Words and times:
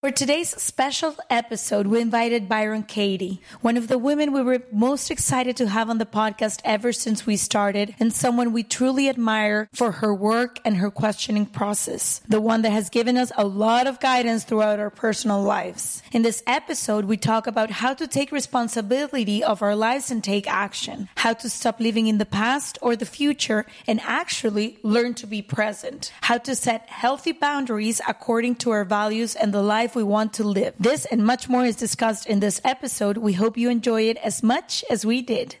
For 0.00 0.10
today's 0.10 0.48
special 0.48 1.14
episode, 1.28 1.86
we 1.86 2.00
invited 2.00 2.48
Byron 2.48 2.84
Katie, 2.84 3.42
one 3.60 3.76
of 3.76 3.88
the 3.88 3.98
women 3.98 4.32
we 4.32 4.40
were 4.40 4.62
most 4.72 5.10
excited 5.10 5.58
to 5.58 5.68
have 5.68 5.90
on 5.90 5.98
the 5.98 6.06
podcast 6.06 6.62
ever 6.64 6.90
since 6.90 7.26
we 7.26 7.36
started, 7.36 7.94
and 8.00 8.10
someone 8.10 8.54
we 8.54 8.62
truly 8.62 9.10
admire 9.10 9.68
for 9.74 9.92
her 9.92 10.14
work 10.14 10.58
and 10.64 10.78
her 10.78 10.90
questioning 10.90 11.44
process. 11.44 12.22
The 12.26 12.40
one 12.40 12.62
that 12.62 12.70
has 12.70 12.88
given 12.88 13.18
us 13.18 13.30
a 13.36 13.44
lot 13.44 13.86
of 13.86 14.00
guidance 14.00 14.44
throughout 14.44 14.78
our 14.78 14.88
personal 14.88 15.42
lives. 15.42 16.02
In 16.12 16.22
this 16.22 16.42
episode, 16.46 17.04
we 17.04 17.18
talk 17.18 17.46
about 17.46 17.70
how 17.70 17.92
to 17.92 18.06
take 18.06 18.32
responsibility 18.32 19.44
of 19.44 19.60
our 19.60 19.76
lives 19.76 20.10
and 20.10 20.24
take 20.24 20.48
action, 20.50 21.10
how 21.16 21.34
to 21.34 21.50
stop 21.50 21.78
living 21.78 22.06
in 22.06 22.16
the 22.16 22.24
past 22.24 22.78
or 22.80 22.96
the 22.96 23.04
future 23.04 23.66
and 23.86 24.00
actually 24.00 24.78
learn 24.82 25.12
to 25.12 25.26
be 25.26 25.42
present, 25.42 26.10
how 26.22 26.38
to 26.38 26.56
set 26.56 26.88
healthy 26.88 27.32
boundaries 27.32 28.00
according 28.08 28.54
to 28.54 28.70
our 28.70 28.86
values 28.86 29.34
and 29.34 29.52
the 29.52 29.60
life 29.60 29.89
we 29.94 30.02
want 30.02 30.32
to 30.34 30.44
live. 30.44 30.74
This 30.78 31.04
and 31.06 31.24
much 31.24 31.48
more 31.48 31.64
is 31.64 31.76
discussed 31.76 32.26
in 32.26 32.40
this 32.40 32.60
episode. 32.64 33.16
We 33.18 33.32
hope 33.32 33.56
you 33.56 33.70
enjoy 33.70 34.02
it 34.02 34.16
as 34.18 34.42
much 34.42 34.84
as 34.90 35.04
we 35.06 35.22
did. 35.22 35.56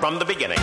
From 0.00 0.18
the 0.18 0.24
beginning. 0.26 0.58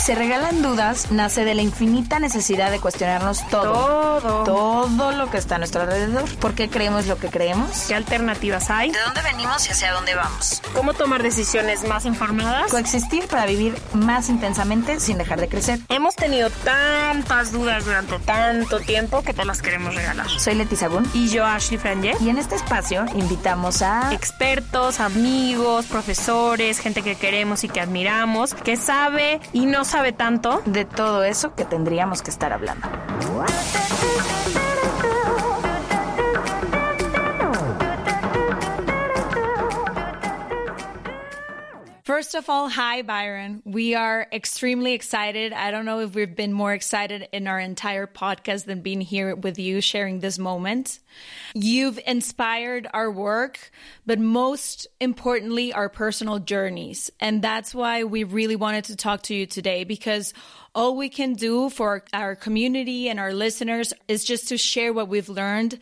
Se 0.00 0.14
regalan 0.14 0.62
dudas 0.62 1.12
nace 1.12 1.44
de 1.44 1.54
la 1.54 1.60
infinita 1.60 2.18
necesidad 2.18 2.70
de 2.70 2.80
cuestionarnos 2.80 3.46
todo. 3.48 4.18
Todo. 4.20 4.44
Todo 4.44 5.12
lo 5.12 5.30
que 5.30 5.36
está 5.36 5.56
a 5.56 5.58
nuestro 5.58 5.82
alrededor. 5.82 6.24
¿Por 6.38 6.54
qué 6.54 6.70
creemos 6.70 7.06
lo 7.06 7.18
que 7.18 7.28
creemos? 7.28 7.84
¿Qué 7.86 7.94
alternativas 7.94 8.70
hay? 8.70 8.90
¿De 8.92 8.98
dónde 8.98 9.20
venimos 9.20 9.68
y 9.68 9.72
hacia 9.72 9.92
dónde 9.92 10.14
vamos? 10.14 10.62
¿Cómo 10.74 10.94
tomar 10.94 11.22
decisiones 11.22 11.84
más 11.84 12.06
informadas? 12.06 12.70
Coexistir 12.70 13.28
para 13.28 13.44
vivir 13.44 13.76
más 13.92 14.30
intensamente 14.30 15.00
sin 15.00 15.18
dejar 15.18 15.38
de 15.38 15.48
crecer. 15.48 15.80
Hemos 15.90 16.16
tenido 16.16 16.48
tantas 16.50 17.52
dudas 17.52 17.84
durante 17.84 18.18
tanto 18.20 18.80
tiempo 18.80 19.22
que 19.22 19.34
te 19.34 19.44
las 19.44 19.60
queremos 19.60 19.94
regalar. 19.94 20.28
Soy 20.30 20.54
Leti 20.54 20.76
Sagún 20.76 21.08
Y 21.12 21.28
yo, 21.28 21.44
Ashley 21.44 21.78
Franje, 21.78 22.14
y 22.20 22.30
en 22.30 22.38
este 22.38 22.54
espacio 22.54 23.04
invitamos 23.14 23.82
a 23.82 24.12
expertos, 24.14 24.98
amigos, 24.98 25.84
profesores, 25.86 26.78
gente 26.78 27.02
que 27.02 27.16
queremos 27.16 27.64
y 27.64 27.68
que 27.68 27.80
admiramos, 27.80 28.54
que 28.54 28.76
sabe 28.76 29.40
y 29.52 29.66
no 29.66 29.84
sabe 29.84 29.99
tanto. 30.12 30.62
de 30.64 30.84
todo 30.84 31.24
eso 31.24 31.54
que 31.54 31.64
tendríamos 31.64 32.22
que 32.22 32.30
estar 32.30 32.52
hablando. 32.52 32.88
First 42.10 42.34
of 42.34 42.50
all, 42.50 42.68
hi, 42.68 43.02
Byron. 43.02 43.62
We 43.64 43.94
are 43.94 44.26
extremely 44.32 44.94
excited. 44.94 45.52
I 45.52 45.70
don't 45.70 45.84
know 45.84 46.00
if 46.00 46.12
we've 46.12 46.34
been 46.34 46.52
more 46.52 46.72
excited 46.72 47.28
in 47.30 47.46
our 47.46 47.60
entire 47.60 48.08
podcast 48.08 48.64
than 48.64 48.80
being 48.80 49.00
here 49.00 49.36
with 49.36 49.60
you 49.60 49.80
sharing 49.80 50.18
this 50.18 50.36
moment. 50.36 50.98
You've 51.54 52.00
inspired 52.04 52.88
our 52.92 53.12
work, 53.12 53.70
but 54.06 54.18
most 54.18 54.88
importantly, 54.98 55.72
our 55.72 55.88
personal 55.88 56.40
journeys. 56.40 57.12
And 57.20 57.42
that's 57.42 57.72
why 57.72 58.02
we 58.02 58.24
really 58.24 58.56
wanted 58.56 58.86
to 58.86 58.96
talk 58.96 59.22
to 59.22 59.34
you 59.36 59.46
today 59.46 59.84
because 59.84 60.34
all 60.74 60.96
we 60.96 61.10
can 61.10 61.34
do 61.34 61.70
for 61.70 62.02
our 62.12 62.34
community 62.34 63.08
and 63.08 63.20
our 63.20 63.32
listeners 63.32 63.92
is 64.08 64.24
just 64.24 64.48
to 64.48 64.58
share 64.58 64.92
what 64.92 65.06
we've 65.08 65.28
learned. 65.28 65.78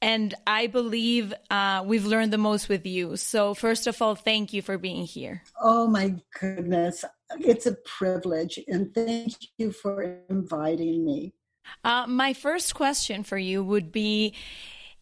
And 0.00 0.34
I 0.46 0.68
believe 0.68 1.34
uh, 1.50 1.82
we've 1.84 2.06
learned 2.06 2.32
the 2.32 2.38
most 2.38 2.68
with 2.68 2.86
you. 2.86 3.16
So, 3.16 3.54
first 3.54 3.86
of 3.86 4.00
all, 4.00 4.14
thank 4.14 4.52
you 4.52 4.62
for 4.62 4.78
being 4.78 5.04
here. 5.04 5.42
Oh 5.60 5.88
my 5.88 6.14
goodness. 6.38 7.04
It's 7.40 7.66
a 7.66 7.74
privilege. 7.84 8.60
And 8.68 8.94
thank 8.94 9.34
you 9.58 9.72
for 9.72 10.22
inviting 10.28 11.04
me. 11.04 11.34
Uh, 11.84 12.06
my 12.06 12.32
first 12.32 12.74
question 12.74 13.24
for 13.24 13.38
you 13.38 13.62
would 13.64 13.92
be 13.92 14.34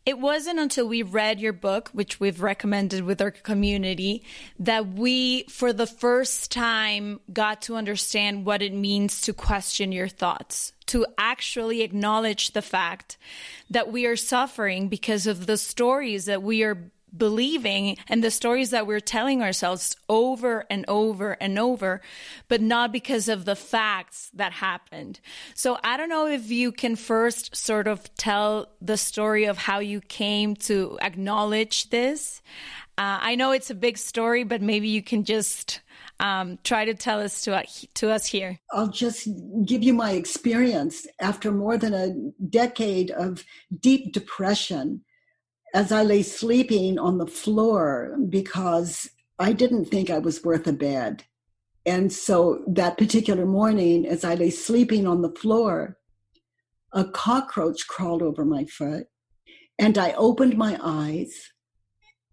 it 0.07 0.21
wasn't 0.21 0.61
until 0.61 0.87
we 0.87 1.03
read 1.03 1.41
your 1.41 1.53
book, 1.53 1.91
which 1.93 2.21
we've 2.21 2.41
recommended 2.41 3.03
with 3.03 3.21
our 3.21 3.33
community, 3.33 4.23
that 4.61 4.87
we, 4.87 5.43
for 5.49 5.73
the 5.73 5.87
first 5.87 6.53
time, 6.53 7.19
got 7.33 7.63
to 7.63 7.75
understand 7.75 8.47
what 8.47 8.63
it 8.63 8.73
means 8.73 9.21
to 9.23 9.33
question 9.33 9.91
your 9.91 10.07
thoughts, 10.07 10.73
to 10.87 11.05
actually 11.19 11.83
acknowledge 11.83 12.53
the 12.53 12.63
fact 12.63 13.19
that 13.69 13.91
we 13.91 14.07
are 14.07 14.15
suffering 14.15 14.89
because 14.89 15.27
of 15.27 15.47
the 15.47 15.57
stories 15.57 16.27
that 16.27 16.43
we 16.43 16.63
are 16.63 16.93
believing 17.17 17.97
and 18.09 18.23
the 18.23 18.31
stories 18.31 18.71
that 18.71 18.87
we're 18.87 19.01
telling 19.01 19.43
ourselves 19.43 19.97
over 20.09 20.65
and 20.71 20.85
over 20.89 21.33
and 21.33 21.59
over, 21.59 22.01
but 22.49 22.61
not 22.61 22.93
because 22.93 23.29
of 23.29 23.45
the 23.45 23.57
facts 23.57 24.31
that 24.35 24.53
happened. 24.53 25.21
So 25.55 25.79
I 25.83 25.97
don't 25.97 26.09
know 26.09 26.27
if 26.27 26.51
you 26.51 26.73
can 26.73 26.97
first 26.97 27.55
sort 27.55 27.87
of 27.87 28.15
tell 28.17 28.69
the 28.81 28.97
story 28.97 29.45
of 29.45 29.59
how 29.59 29.79
you 29.79 30.01
came 30.01 30.57
to 30.57 30.99
acknowledge 31.01 31.91
this. 31.91 32.43
Uh, 32.99 33.19
I 33.21 33.35
know 33.35 33.53
it's 33.53 33.71
a 33.71 33.75
big 33.75 33.99
story, 33.99 34.45
but 34.45 34.63
maybe 34.63 34.89
you 34.89 35.03
can 35.03 35.25
just 35.25 35.81
um, 36.19 36.59
try 36.65 36.87
to 36.87 36.95
tell 36.95 37.21
us 37.21 37.43
to, 37.43 37.63
to 37.95 38.11
us 38.11 38.27
here. 38.27 38.59
I'll 38.73 38.89
just 38.89 39.29
give 39.67 39.83
you 39.83 39.93
my 39.93 40.13
experience 40.13 41.07
after 41.21 41.53
more 41.53 41.77
than 41.77 41.93
a 41.93 42.15
decade 42.49 43.11
of 43.11 43.45
deep 43.81 44.13
depression 44.13 45.03
as 45.77 45.93
I 45.93 46.03
lay 46.03 46.23
sleeping 46.23 46.99
on 46.99 47.19
the 47.19 47.27
floor 47.27 48.17
because 48.31 49.11
I 49.39 49.53
didn't 49.53 49.85
think 49.85 50.09
I 50.09 50.19
was 50.19 50.43
worth 50.43 50.67
a 50.67 50.73
bed. 50.73 51.25
And 51.85 52.11
so 52.11 52.65
that 52.67 52.97
particular 52.97 53.45
morning, 53.45 54.07
as 54.07 54.25
I 54.25 54.37
lay 54.37 54.49
sleeping 54.49 55.07
on 55.07 55.21
the 55.21 55.35
floor, 55.35 55.99
a 56.95 57.05
cockroach 57.05 57.87
crawled 57.89 58.23
over 58.23 58.43
my 58.43 58.65
foot. 58.65 59.09
And 59.79 59.99
I 59.99 60.13
opened 60.13 60.57
my 60.57 60.79
eyes, 60.83 61.53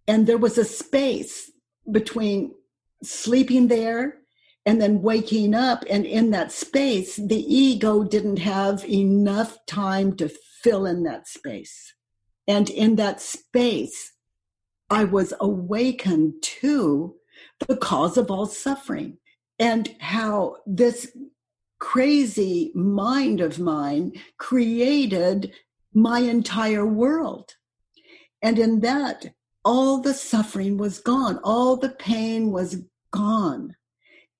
and 0.07 0.25
there 0.25 0.37
was 0.37 0.57
a 0.57 0.63
space 0.63 1.51
between 1.91 2.55
sleeping 3.03 3.67
there 3.67 4.19
and 4.65 4.81
then 4.81 5.01
waking 5.01 5.53
up. 5.53 5.83
And 5.89 6.05
in 6.05 6.31
that 6.31 6.53
space, 6.53 7.17
the 7.17 7.43
ego 7.53 8.05
didn't 8.05 8.39
have 8.39 8.85
enough 8.85 9.57
time 9.65 10.15
to 10.15 10.31
fill 10.63 10.85
in 10.85 11.03
that 11.03 11.27
space. 11.27 11.93
And 12.47 12.69
in 12.69 12.95
that 12.95 13.21
space, 13.21 14.13
I 14.89 15.05
was 15.05 15.33
awakened 15.39 16.35
to 16.61 17.15
the 17.67 17.77
cause 17.77 18.17
of 18.17 18.29
all 18.29 18.45
suffering 18.45 19.17
and 19.59 19.95
how 19.99 20.57
this 20.65 21.15
crazy 21.79 22.71
mind 22.75 23.41
of 23.41 23.59
mine 23.59 24.13
created 24.37 25.53
my 25.93 26.19
entire 26.19 26.85
world. 26.85 27.55
And 28.41 28.59
in 28.59 28.81
that, 28.81 29.33
all 29.65 29.99
the 29.99 30.13
suffering 30.13 30.77
was 30.77 30.99
gone, 30.99 31.39
all 31.43 31.77
the 31.77 31.89
pain 31.89 32.51
was 32.51 32.83
gone. 33.11 33.75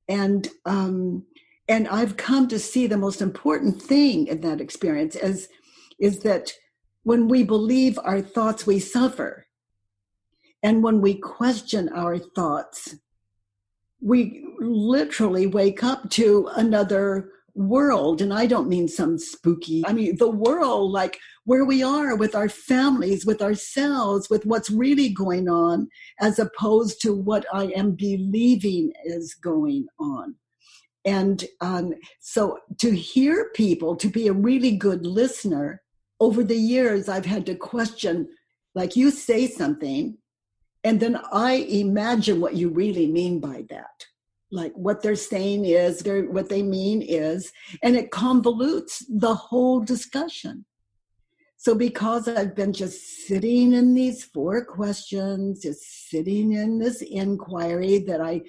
And 0.10 0.50
um, 0.66 1.26
and 1.70 1.88
I've 1.88 2.18
come 2.18 2.50
to 2.50 2.60
see 2.60 2.88
the 2.88 2.98
most 2.98 3.22
important 3.22 3.82
thing 3.82 4.28
in 4.28 4.42
that 4.42 4.60
experience 4.60 5.16
is 5.16 5.48
is 6.00 6.20
that 6.20 6.52
when 7.04 7.28
we 7.28 7.44
believe 7.44 8.00
our 8.04 8.22
thoughts, 8.22 8.66
we 8.66 8.80
suffer. 8.80 9.46
And 10.62 10.82
when 10.82 11.02
we 11.02 11.16
question 11.16 11.90
our 11.90 12.18
thoughts, 12.18 12.96
we 14.02 14.46
literally 14.60 15.48
wake 15.48 15.84
up 15.84 16.10
to 16.12 16.50
another 16.56 17.30
world, 17.56 18.22
and 18.22 18.34
I 18.34 18.48
don't 18.48 18.70
mean 18.70 18.88
some 18.88 19.18
spooky, 19.18 19.86
I 19.86 19.94
mean 19.94 20.18
the 20.18 20.30
world, 20.30 20.92
like 20.92 21.20
where 21.46 21.66
we 21.66 21.84
are 21.84 22.16
with 22.16 22.34
our 22.34 22.50
families, 22.50 23.26
with 23.26 23.42
ourselves, 23.42 24.30
with 24.30 24.46
what's 24.46 24.72
really 24.72 25.10
going 25.10 25.48
on, 25.48 25.90
as 26.20 26.40
opposed 26.40 27.02
to 27.02 27.14
what 27.14 27.46
I 27.54 27.66
am 27.76 27.92
believing 27.92 28.94
is 29.06 29.36
going 29.36 29.88
on. 30.00 30.36
And 31.06 31.44
um, 31.60 31.94
so 32.22 32.60
to 32.80 32.92
hear 32.92 33.52
people, 33.54 33.98
to 33.98 34.08
be 34.08 34.28
a 34.28 34.34
really 34.34 34.76
good 34.76 35.06
listener, 35.06 35.83
over 36.24 36.42
the 36.44 36.64
years, 36.74 37.10
I've 37.10 37.26
had 37.26 37.46
to 37.48 37.56
question 37.56 38.30
like 38.76 38.96
you 38.96 39.12
say 39.12 39.48
something, 39.48 40.18
and 40.84 41.00
then 41.00 41.20
I 41.32 41.54
imagine 41.84 42.42
what 42.42 42.56
you 42.56 42.70
really 42.70 43.08
mean 43.08 43.40
by 43.40 43.66
that. 43.70 43.98
Like 44.52 44.74
what 44.74 45.02
they're 45.02 45.16
saying 45.16 45.66
is, 45.66 46.04
what 46.06 46.50
they 46.50 46.64
mean 46.64 47.02
is, 47.02 47.52
and 47.82 47.96
it 47.96 48.12
convolutes 48.12 49.04
the 49.10 49.36
whole 49.36 49.80
discussion. 49.82 50.66
So, 51.58 51.76
because 51.76 52.28
I've 52.28 52.56
been 52.56 52.74
just 52.74 53.00
sitting 53.28 53.74
in 53.74 53.94
these 53.94 54.24
four 54.24 54.66
questions, 54.66 55.62
just 55.62 56.10
sitting 56.10 56.54
in 56.54 56.80
this 56.80 57.02
inquiry 57.02 58.00
that 58.08 58.22
I 58.22 58.42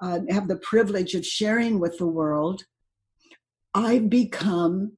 uh, 0.00 0.20
have 0.30 0.48
the 0.48 0.56
privilege 0.56 1.14
of 1.14 1.24
sharing 1.24 1.80
with 1.80 1.98
the 1.98 2.06
world, 2.06 2.64
I've 3.74 4.08
become 4.10 4.96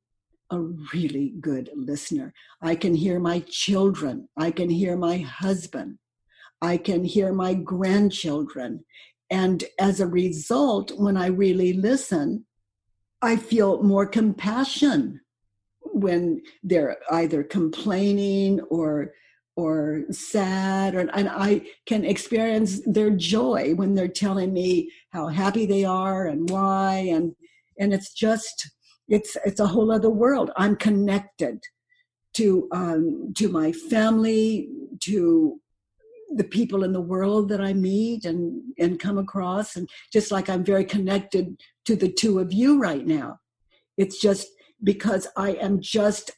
a 0.51 0.61
really 0.93 1.35
good 1.41 1.71
listener. 1.75 2.33
I 2.61 2.75
can 2.75 2.95
hear 2.95 3.19
my 3.19 3.41
children, 3.49 4.29
I 4.37 4.51
can 4.51 4.71
hear 4.71 4.97
my 4.97 5.19
husband, 5.19 5.99
I 6.61 6.77
can 6.77 7.05
hear 7.05 7.33
my 7.33 7.55
grandchildren. 7.55 8.85
And 9.31 9.65
as 9.81 10.01
a 10.01 10.07
result, 10.07 10.93
when 10.97 11.17
I 11.17 11.27
really 11.27 11.73
listen, 11.73 12.45
I 13.23 13.37
feel 13.37 13.83
more 13.83 14.07
compassion 14.07 15.21
when 15.81 16.43
they're 16.63 16.97
either 17.11 17.43
complaining 17.43 18.61
or 18.63 19.13
or 19.57 20.03
sad 20.11 20.97
or, 20.97 21.01
and 21.01 21.29
i 21.29 21.61
can 21.87 22.05
experience 22.05 22.81
their 22.87 23.11
joy 23.11 23.73
when 23.77 23.95
they're 23.95 24.09
telling 24.09 24.53
me 24.53 24.91
how 25.11 25.29
happy 25.29 25.65
they 25.65 25.85
are 25.85 26.27
and 26.27 26.51
why 26.51 26.95
and 27.13 27.35
and 27.79 27.95
it's 27.95 28.13
just 28.13 28.71
it's 29.09 29.37
it's 29.45 29.61
a 29.61 29.67
whole 29.67 29.93
other 29.93 30.11
world. 30.11 30.51
I'm 30.57 30.77
connected 30.77 31.63
to 32.35 32.69
um 32.73 33.33
to 33.37 33.49
my 33.49 33.73
family 33.73 34.69
to 35.01 35.61
the 36.37 36.45
people 36.45 36.83
in 36.83 36.93
the 36.93 37.01
world 37.01 37.49
that 37.49 37.61
i 37.61 37.73
meet 37.73 38.25
and 38.25 38.61
and 38.79 38.99
come 38.99 39.19
across. 39.19 39.77
And 39.77 39.89
just 40.13 40.33
like 40.33 40.49
i'm 40.49 40.65
very 40.65 40.85
connected 40.85 41.57
to 41.85 41.95
the 41.95 42.11
two 42.11 42.39
of 42.41 42.53
you 42.53 42.81
right 42.81 43.07
now 43.07 43.39
it's 43.97 44.21
just 44.21 44.49
because 44.83 45.29
i 45.37 45.51
am 45.51 45.81
just 45.81 46.33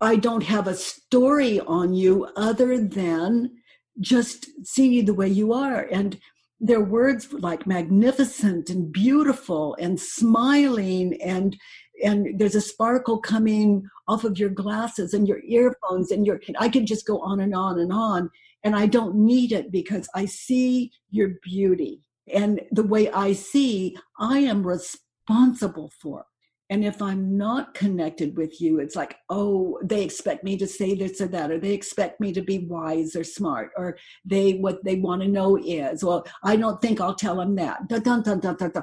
i 0.00 0.16
don't 0.16 0.42
have 0.42 0.66
a 0.66 0.74
story 0.74 1.60
on 1.60 1.94
you 1.94 2.26
other 2.36 2.78
than 2.78 3.52
just 4.00 4.46
seeing 4.66 4.92
you 4.92 5.02
the 5.02 5.14
way 5.14 5.28
you 5.28 5.52
are. 5.52 5.88
And 5.90 6.18
their 6.58 6.80
words 6.80 7.32
like 7.32 7.66
magnificent 7.66 8.70
and 8.70 8.90
beautiful 8.90 9.76
and 9.78 10.00
smiling 10.00 11.20
and 11.22 11.56
and 12.02 12.38
there's 12.38 12.54
a 12.54 12.60
sparkle 12.60 13.18
coming 13.18 13.88
off 14.08 14.24
of 14.24 14.38
your 14.38 14.50
glasses 14.50 15.14
and 15.14 15.26
your 15.26 15.40
earphones 15.44 16.10
and 16.10 16.26
your 16.26 16.40
i 16.58 16.68
can 16.68 16.86
just 16.86 17.06
go 17.06 17.20
on 17.20 17.40
and 17.40 17.54
on 17.54 17.78
and 17.78 17.92
on 17.92 18.30
and 18.64 18.76
i 18.76 18.86
don't 18.86 19.14
need 19.14 19.52
it 19.52 19.70
because 19.70 20.08
i 20.14 20.24
see 20.24 20.90
your 21.10 21.30
beauty. 21.42 22.02
And 22.32 22.60
the 22.72 22.82
way 22.82 23.10
i 23.10 23.32
see 23.32 23.96
i 24.18 24.38
am 24.38 24.66
responsible 24.66 25.92
for. 26.00 26.26
And 26.68 26.84
if 26.84 27.00
i'm 27.00 27.36
not 27.38 27.74
connected 27.74 28.36
with 28.36 28.60
you 28.60 28.80
it's 28.80 28.96
like 28.96 29.16
oh 29.30 29.78
they 29.84 30.02
expect 30.02 30.42
me 30.42 30.56
to 30.56 30.66
say 30.66 30.94
this 30.96 31.20
or 31.20 31.28
that 31.28 31.52
or 31.52 31.58
they 31.60 31.72
expect 31.72 32.20
me 32.20 32.32
to 32.32 32.42
be 32.42 32.58
wise 32.58 33.14
or 33.14 33.22
smart 33.22 33.70
or 33.76 33.96
they 34.24 34.54
what 34.54 34.82
they 34.84 34.96
want 34.96 35.22
to 35.22 35.28
know 35.28 35.56
is 35.56 36.02
well 36.02 36.26
i 36.42 36.56
don't 36.56 36.82
think 36.82 37.00
i'll 37.00 37.14
tell 37.14 37.36
them 37.36 37.54
that. 37.54 37.88
Dun, 37.88 38.02
dun, 38.02 38.22
dun, 38.22 38.40
dun, 38.40 38.56
dun, 38.56 38.70
dun. 38.70 38.82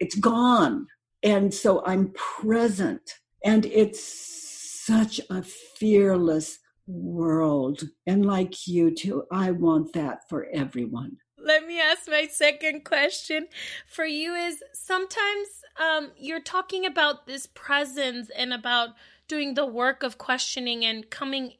it's 0.00 0.14
gone 0.14 0.86
and 1.22 1.52
so 1.52 1.84
I'm 1.84 2.12
present. 2.14 3.14
And 3.44 3.66
it's 3.66 4.02
such 4.02 5.20
a 5.30 5.42
fearless 5.42 6.58
world. 6.86 7.82
And 8.06 8.24
like 8.24 8.66
you 8.66 8.94
too, 8.94 9.24
I 9.30 9.50
want 9.50 9.92
that 9.92 10.28
for 10.28 10.46
everyone. 10.52 11.18
Let 11.36 11.66
me 11.66 11.80
ask 11.80 12.08
my 12.08 12.26
second 12.26 12.84
question 12.84 13.46
for 13.86 14.04
you 14.04 14.34
is 14.34 14.62
sometimes 14.74 15.48
um, 15.78 16.10
you're 16.16 16.40
talking 16.40 16.84
about 16.84 17.26
this 17.26 17.46
presence 17.46 18.30
and 18.30 18.52
about 18.52 18.90
doing 19.28 19.54
the 19.54 19.66
work 19.66 20.02
of 20.02 20.18
questioning 20.18 20.84
and 20.84 21.08
coming 21.10 21.52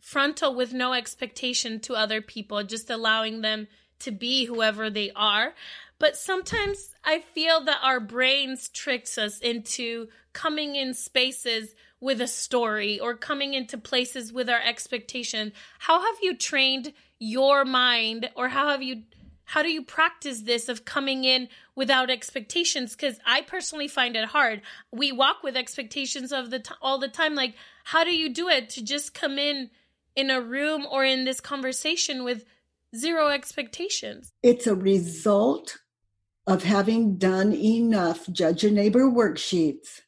frontal 0.00 0.54
with 0.54 0.72
no 0.72 0.92
expectation 0.92 1.80
to 1.80 1.94
other 1.94 2.20
people, 2.20 2.62
just 2.64 2.90
allowing 2.90 3.40
them 3.40 3.68
to 4.00 4.10
be 4.10 4.44
whoever 4.44 4.90
they 4.90 5.10
are. 5.14 5.54
But 5.98 6.16
sometimes 6.16 6.94
I 7.04 7.20
feel 7.20 7.64
that 7.64 7.80
our 7.82 8.00
brains 8.00 8.68
tricks 8.68 9.18
us 9.18 9.38
into 9.40 10.08
coming 10.32 10.76
in 10.76 10.94
spaces 10.94 11.74
with 12.00 12.20
a 12.20 12.28
story 12.28 13.00
or 13.00 13.16
coming 13.16 13.54
into 13.54 13.76
places 13.76 14.32
with 14.32 14.48
our 14.48 14.60
expectation. 14.60 15.52
How 15.80 16.00
have 16.00 16.16
you 16.22 16.36
trained 16.36 16.92
your 17.18 17.64
mind 17.64 18.30
or 18.36 18.48
how 18.48 18.68
have 18.68 18.82
you 18.82 19.02
how 19.44 19.62
do 19.62 19.70
you 19.70 19.82
practice 19.82 20.42
this 20.42 20.68
of 20.68 20.84
coming 20.84 21.24
in 21.24 21.48
without 21.74 22.10
expectations 22.10 22.94
cuz 22.94 23.18
I 23.26 23.40
personally 23.40 23.88
find 23.88 24.14
it 24.14 24.26
hard. 24.26 24.62
We 24.92 25.10
walk 25.10 25.42
with 25.42 25.56
expectations 25.56 26.32
of 26.32 26.50
the 26.50 26.60
t- 26.60 26.74
all 26.80 26.98
the 26.98 27.08
time 27.08 27.34
like 27.34 27.54
how 27.84 28.04
do 28.04 28.14
you 28.14 28.28
do 28.28 28.48
it 28.48 28.68
to 28.70 28.84
just 28.84 29.14
come 29.14 29.38
in 29.38 29.70
in 30.14 30.30
a 30.30 30.40
room 30.40 30.86
or 30.88 31.04
in 31.04 31.24
this 31.24 31.40
conversation 31.40 32.22
with 32.22 32.44
zero 32.96 33.28
expectations? 33.28 34.32
It's 34.42 34.66
a 34.66 34.74
result 34.74 35.78
of 36.46 36.64
having 36.64 37.18
done 37.18 37.52
enough 37.52 38.26
judge 38.30 38.62
your 38.62 38.72
neighbor 38.72 39.10
worksheets. 39.10 40.00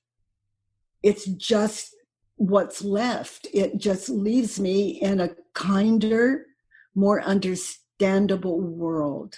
It's 1.02 1.26
just 1.26 1.94
what's 2.36 2.82
left. 2.82 3.46
It 3.52 3.78
just 3.78 4.08
leaves 4.08 4.58
me 4.58 5.00
in 5.00 5.20
a 5.20 5.34
kinder, 5.52 6.46
more 6.94 7.20
understandable 7.22 8.60
world. 8.60 9.36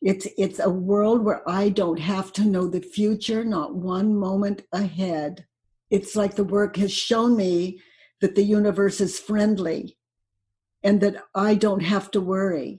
It's 0.00 0.28
it's 0.38 0.60
a 0.60 0.70
world 0.70 1.24
where 1.24 1.48
I 1.48 1.70
don't 1.70 1.98
have 1.98 2.32
to 2.34 2.44
know 2.44 2.68
the 2.68 2.80
future, 2.80 3.44
not 3.44 3.74
one 3.74 4.14
moment 4.14 4.62
ahead. 4.72 5.46
It's 5.90 6.14
like 6.14 6.36
the 6.36 6.44
work 6.44 6.76
has 6.76 6.92
shown 6.92 7.36
me 7.36 7.80
that 8.20 8.36
the 8.36 8.44
universe 8.44 9.00
is 9.00 9.18
friendly 9.18 9.96
and 10.86 11.00
that 11.00 11.16
I 11.34 11.56
don't 11.56 11.82
have 11.82 12.12
to 12.12 12.20
worry. 12.20 12.78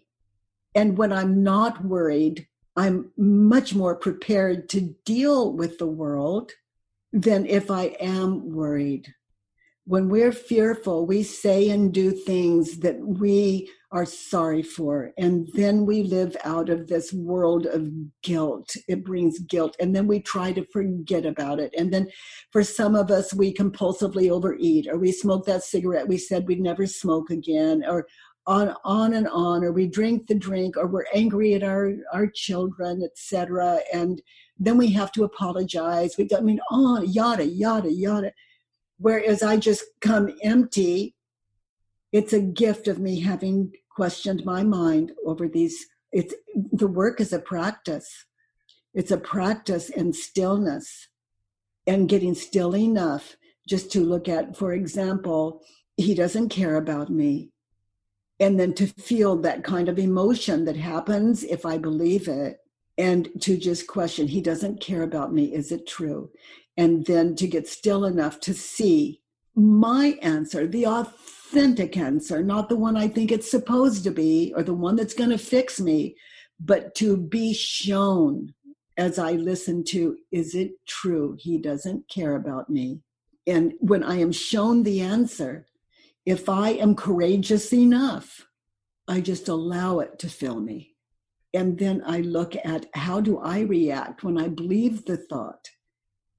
And 0.73 0.97
when 0.97 1.11
I'm 1.11 1.43
not 1.43 1.83
worried, 1.83 2.47
I'm 2.77 3.11
much 3.17 3.75
more 3.75 3.95
prepared 3.95 4.69
to 4.69 4.95
deal 5.03 5.51
with 5.51 5.77
the 5.77 5.87
world 5.87 6.53
than 7.11 7.45
if 7.45 7.69
I 7.69 7.97
am 7.99 8.53
worried. 8.53 9.13
When 9.83 10.07
we're 10.07 10.31
fearful, 10.31 11.05
we 11.05 11.21
say 11.21 11.69
and 11.69 11.93
do 11.93 12.11
things 12.11 12.79
that 12.79 12.97
we 12.97 13.69
are 13.91 14.05
sorry 14.05 14.61
for. 14.61 15.13
And 15.17 15.47
then 15.53 15.85
we 15.85 16.03
live 16.03 16.35
out 16.43 16.69
of 16.69 16.87
this 16.87 17.13
world 17.13 17.65
of 17.67 17.89
guilt. 18.21 18.75
It 18.89 19.05
brings 19.05 19.39
guilt. 19.39 19.77
And 19.79 19.95
then 19.95 20.07
we 20.07 20.19
try 20.19 20.51
to 20.51 20.65
forget 20.65 21.25
about 21.25 21.59
it. 21.59 21.73
And 21.77 21.93
then 21.93 22.09
for 22.51 22.63
some 22.63 22.95
of 22.95 23.11
us, 23.11 23.33
we 23.33 23.53
compulsively 23.53 24.29
overeat 24.29 24.87
or 24.87 24.97
we 24.97 25.11
smoke 25.11 25.45
that 25.45 25.63
cigarette 25.63 26.07
we 26.07 26.17
said 26.17 26.47
we'd 26.47 26.59
never 26.59 26.85
smoke 26.85 27.29
again 27.29 27.83
or 27.87 28.07
on 28.45 28.73
on 28.85 29.13
and 29.13 29.27
on 29.27 29.63
or 29.63 29.71
we 29.71 29.87
drink 29.87 30.25
the 30.27 30.35
drink 30.35 30.77
or 30.77 30.87
we're 30.87 31.05
angry 31.13 31.53
at 31.53 31.63
our 31.63 31.93
our 32.13 32.27
children 32.27 33.03
etc 33.03 33.79
and 33.93 34.21
then 34.57 34.77
we 34.77 34.89
have 34.89 35.11
to 35.11 35.25
apologize 35.25 36.15
we 36.17 36.25
got, 36.25 36.39
i 36.39 36.43
mean 36.43 36.59
on 36.71 37.07
yada 37.11 37.45
yada 37.45 37.91
yada 37.91 38.31
whereas 38.99 39.43
i 39.43 39.57
just 39.57 39.83
come 39.99 40.33
empty 40.43 41.13
it's 42.17 42.33
a 42.33 42.41
gift 42.41 42.87
of 42.87 42.99
me 42.99 43.19
having 43.19 43.71
questioned 43.89 44.43
my 44.45 44.63
mind 44.63 45.11
over 45.25 45.47
these 45.47 45.85
it's 46.11 46.33
the 46.71 46.87
work 46.87 47.19
is 47.19 47.33
a 47.33 47.39
practice 47.39 48.25
it's 48.93 49.11
a 49.11 49.17
practice 49.17 49.89
in 49.89 50.11
stillness 50.11 51.07
and 51.85 52.09
getting 52.09 52.35
still 52.35 52.75
enough 52.75 53.35
just 53.67 53.91
to 53.91 53.99
look 54.01 54.27
at 54.27 54.55
for 54.55 54.73
example 54.73 55.61
he 55.95 56.13
doesn't 56.13 56.49
care 56.49 56.75
about 56.75 57.09
me 57.09 57.51
and 58.39 58.59
then 58.59 58.73
to 58.75 58.87
feel 58.87 59.35
that 59.37 59.63
kind 59.63 59.89
of 59.89 59.97
emotion 59.97 60.65
that 60.65 60.75
happens 60.75 61.43
if 61.43 61.65
I 61.65 61.77
believe 61.77 62.27
it, 62.27 62.59
and 62.97 63.29
to 63.41 63.57
just 63.57 63.87
question, 63.87 64.27
he 64.27 64.41
doesn't 64.41 64.81
care 64.81 65.03
about 65.03 65.33
me. 65.33 65.53
Is 65.53 65.71
it 65.71 65.87
true? 65.87 66.31
And 66.75 67.05
then 67.05 67.35
to 67.35 67.47
get 67.47 67.67
still 67.67 68.05
enough 68.05 68.39
to 68.41 68.53
see 68.53 69.21
my 69.55 70.19
answer, 70.21 70.67
the 70.67 70.85
authentic 70.85 71.36
answer, 71.55 72.43
not 72.43 72.69
the 72.69 72.75
one 72.75 72.97
I 72.97 73.07
think 73.07 73.31
it's 73.31 73.49
supposed 73.49 74.03
to 74.03 74.11
be 74.11 74.53
or 74.55 74.63
the 74.63 74.73
one 74.73 74.95
that's 74.95 75.13
going 75.13 75.29
to 75.29 75.37
fix 75.37 75.79
me, 75.79 76.15
but 76.59 76.95
to 76.95 77.17
be 77.17 77.53
shown 77.53 78.53
as 78.97 79.19
I 79.19 79.33
listen 79.33 79.83
to, 79.85 80.17
is 80.31 80.55
it 80.55 80.71
true 80.87 81.37
he 81.39 81.57
doesn't 81.57 82.09
care 82.09 82.35
about 82.35 82.69
me? 82.69 83.01
And 83.45 83.73
when 83.79 84.03
I 84.03 84.19
am 84.19 84.31
shown 84.31 84.83
the 84.83 85.01
answer, 85.01 85.67
if 86.25 86.49
I 86.49 86.71
am 86.71 86.95
courageous 86.95 87.71
enough, 87.71 88.47
I 89.07 89.21
just 89.21 89.47
allow 89.47 89.99
it 89.99 90.19
to 90.19 90.29
fill 90.29 90.59
me. 90.59 90.95
And 91.53 91.77
then 91.77 92.03
I 92.05 92.19
look 92.19 92.55
at 92.65 92.87
how 92.93 93.21
do 93.21 93.39
I 93.39 93.61
react 93.61 94.23
when 94.23 94.37
I 94.37 94.49
believe 94.49 95.05
the 95.05 95.15
thought, 95.15 95.69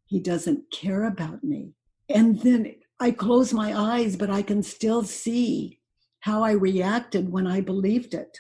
he 0.04 0.20
doesn't 0.20 0.70
care 0.70 1.04
about 1.04 1.42
me. 1.42 1.72
And 2.08 2.40
then 2.42 2.74
I 3.00 3.10
close 3.12 3.52
my 3.52 3.78
eyes, 3.78 4.16
but 4.16 4.30
I 4.30 4.42
can 4.42 4.62
still 4.62 5.04
see 5.04 5.80
how 6.20 6.42
I 6.42 6.52
reacted 6.52 7.30
when 7.30 7.46
I 7.46 7.60
believed 7.60 8.14
it 8.14 8.38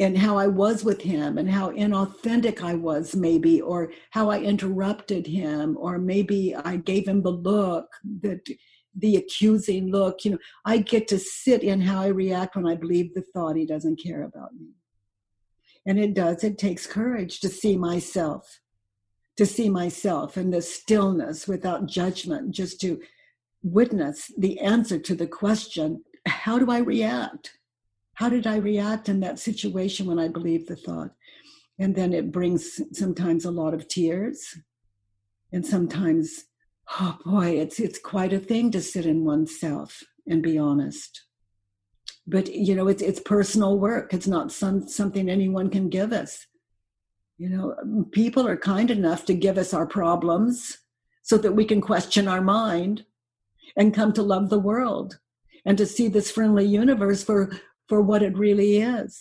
and 0.00 0.16
how 0.16 0.36
I 0.38 0.46
was 0.46 0.82
with 0.82 1.02
him 1.02 1.38
and 1.38 1.48
how 1.48 1.70
inauthentic 1.70 2.62
I 2.62 2.74
was, 2.74 3.14
maybe, 3.14 3.60
or 3.60 3.92
how 4.10 4.30
I 4.30 4.40
interrupted 4.40 5.26
him, 5.26 5.76
or 5.78 5.98
maybe 5.98 6.54
I 6.56 6.76
gave 6.76 7.06
him 7.06 7.22
the 7.22 7.30
look 7.30 7.86
that 8.22 8.48
the 8.96 9.16
accusing 9.16 9.90
look. 9.90 10.24
You 10.24 10.32
know, 10.32 10.38
I 10.64 10.78
get 10.78 11.06
to 11.08 11.18
sit 11.18 11.62
in 11.62 11.80
how 11.82 12.00
I 12.00 12.08
react 12.08 12.56
when 12.56 12.66
I 12.66 12.74
believe 12.74 13.14
the 13.14 13.22
thought 13.34 13.56
he 13.56 13.66
doesn't 13.66 14.02
care 14.02 14.22
about 14.22 14.54
me. 14.54 14.70
And 15.86 15.98
it 15.98 16.14
does, 16.14 16.42
it 16.44 16.58
takes 16.58 16.86
courage 16.86 17.40
to 17.40 17.48
see 17.48 17.76
myself, 17.76 18.60
to 19.36 19.46
see 19.46 19.68
myself 19.68 20.36
in 20.36 20.50
the 20.50 20.62
stillness 20.62 21.46
without 21.46 21.86
judgment, 21.86 22.50
just 22.52 22.80
to 22.80 23.00
witness 23.62 24.30
the 24.38 24.58
answer 24.60 24.98
to 24.98 25.14
the 25.14 25.26
question 25.26 26.02
how 26.26 26.58
do 26.58 26.70
I 26.70 26.78
react? 26.78 27.58
How 28.14 28.28
did 28.28 28.46
I 28.46 28.56
react 28.56 29.08
in 29.08 29.20
that 29.20 29.38
situation 29.38 30.06
when 30.06 30.18
I 30.18 30.28
believed 30.28 30.68
the 30.68 30.76
thought? 30.76 31.10
And 31.78 31.94
then 31.94 32.12
it 32.12 32.30
brings 32.30 32.80
sometimes 32.92 33.44
a 33.44 33.50
lot 33.50 33.72
of 33.72 33.88
tears. 33.88 34.58
And 35.52 35.66
sometimes, 35.66 36.44
oh 37.00 37.18
boy, 37.24 37.58
it's 37.58 37.80
it's 37.80 37.98
quite 37.98 38.32
a 38.32 38.38
thing 38.38 38.70
to 38.72 38.82
sit 38.82 39.06
in 39.06 39.24
oneself 39.24 40.02
and 40.26 40.42
be 40.42 40.58
honest. 40.58 41.22
But 42.26 42.52
you 42.52 42.74
know, 42.74 42.88
it's 42.88 43.02
it's 43.02 43.20
personal 43.20 43.78
work. 43.78 44.12
It's 44.12 44.26
not 44.26 44.52
some 44.52 44.86
something 44.86 45.28
anyone 45.28 45.70
can 45.70 45.88
give 45.88 46.12
us. 46.12 46.46
You 47.38 47.48
know, 47.48 48.04
people 48.12 48.46
are 48.46 48.56
kind 48.56 48.90
enough 48.90 49.24
to 49.24 49.34
give 49.34 49.56
us 49.56 49.72
our 49.72 49.86
problems 49.86 50.78
so 51.22 51.38
that 51.38 51.52
we 51.52 51.64
can 51.64 51.80
question 51.80 52.28
our 52.28 52.42
mind 52.42 53.06
and 53.76 53.94
come 53.94 54.12
to 54.12 54.22
love 54.22 54.50
the 54.50 54.58
world 54.58 55.18
and 55.64 55.76
to 55.78 55.86
see 55.86 56.08
this 56.08 56.30
friendly 56.30 56.66
universe 56.66 57.22
for 57.22 57.50
for 57.88 58.00
what 58.00 58.22
it 58.22 58.38
really 58.38 58.78
is. 58.78 59.20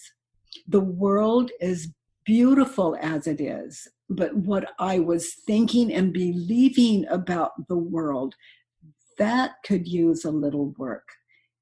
The 0.67 0.79
world 0.79 1.51
is 1.59 1.89
beautiful 2.23 2.95
as 3.01 3.25
it 3.25 3.41
is, 3.41 3.87
but 4.09 4.35
what 4.35 4.71
I 4.77 4.99
was 4.99 5.33
thinking 5.47 5.91
and 5.91 6.13
believing 6.13 7.07
about 7.07 7.67
the 7.67 7.77
world, 7.77 8.35
that 9.17 9.55
could 9.65 9.87
use 9.87 10.23
a 10.23 10.31
little 10.31 10.75
work. 10.77 11.09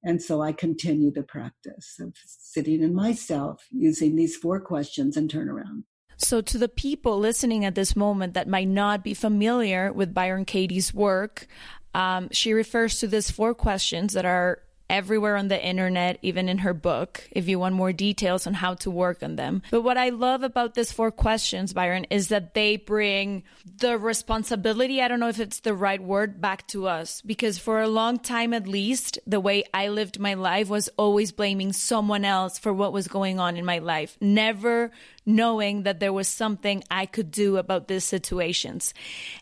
And 0.03 0.21
so 0.21 0.41
I 0.41 0.51
continue 0.51 1.11
the 1.11 1.23
practice 1.23 1.97
of 1.99 2.13
sitting 2.25 2.83
in 2.83 2.93
myself 2.93 3.65
using 3.71 4.15
these 4.15 4.35
four 4.35 4.59
questions 4.59 5.15
and 5.15 5.29
turn 5.29 5.49
around. 5.49 5.85
So, 6.19 6.41
to 6.41 6.57
the 6.57 6.67
people 6.67 7.19
listening 7.19 7.63
at 7.63 7.75
this 7.75 7.95
moment 7.95 8.33
that 8.33 8.47
might 8.47 8.67
not 8.67 9.03
be 9.03 9.13
familiar 9.13 9.93
with 9.93 10.15
Byron 10.15 10.45
Katie's 10.45 10.91
work, 10.91 11.47
um, 11.93 12.29
she 12.31 12.53
refers 12.53 12.99
to 12.99 13.07
these 13.07 13.31
four 13.31 13.53
questions 13.53 14.13
that 14.13 14.25
are 14.25 14.59
everywhere 14.89 15.35
on 15.35 15.47
the 15.47 15.65
internet, 15.65 16.17
even 16.21 16.47
in 16.47 16.59
her 16.59 16.73
book, 16.73 17.27
if 17.31 17.47
you 17.47 17.59
want 17.59 17.75
more 17.75 17.91
details 17.91 18.47
on 18.47 18.53
how 18.53 18.73
to 18.73 18.89
work 18.89 19.21
on 19.21 19.35
them. 19.35 19.61
But 19.69 19.81
what 19.81 19.97
I 19.97 20.09
love 20.09 20.43
about 20.43 20.75
these 20.75 20.91
four 20.91 21.11
questions, 21.11 21.73
Byron, 21.73 22.05
is 22.09 22.29
that 22.29 22.53
they 22.53 22.77
bring 22.77 23.43
the 23.79 23.97
responsibility, 23.97 25.01
I 25.01 25.07
don't 25.07 25.19
know 25.19 25.27
if 25.27 25.39
it's 25.39 25.59
the 25.59 25.73
right 25.73 26.01
word, 26.01 26.39
back 26.41 26.67
to 26.67 26.87
us. 26.87 27.21
Because 27.21 27.57
for 27.57 27.81
a 27.81 27.87
long 27.87 28.17
time, 28.17 28.53
at 28.53 28.67
least, 28.67 29.19
the 29.27 29.39
way 29.39 29.63
I 29.73 29.89
lived 29.89 30.19
my 30.19 30.35
life 30.35 30.69
was 30.69 30.89
always 30.97 31.31
blaming 31.31 31.73
someone 31.73 32.23
else 32.23 32.57
for 32.57 32.71
what 32.71 32.93
was 32.93 33.07
going 33.07 33.39
on 33.39 33.57
in 33.57 33.65
my 33.65 33.79
life, 33.79 34.17
never 34.21 34.91
knowing 35.27 35.83
that 35.83 35.99
there 35.99 36.13
was 36.13 36.27
something 36.27 36.83
I 36.89 37.05
could 37.05 37.29
do 37.29 37.57
about 37.57 37.87
these 37.89 38.05
situations. 38.05 38.93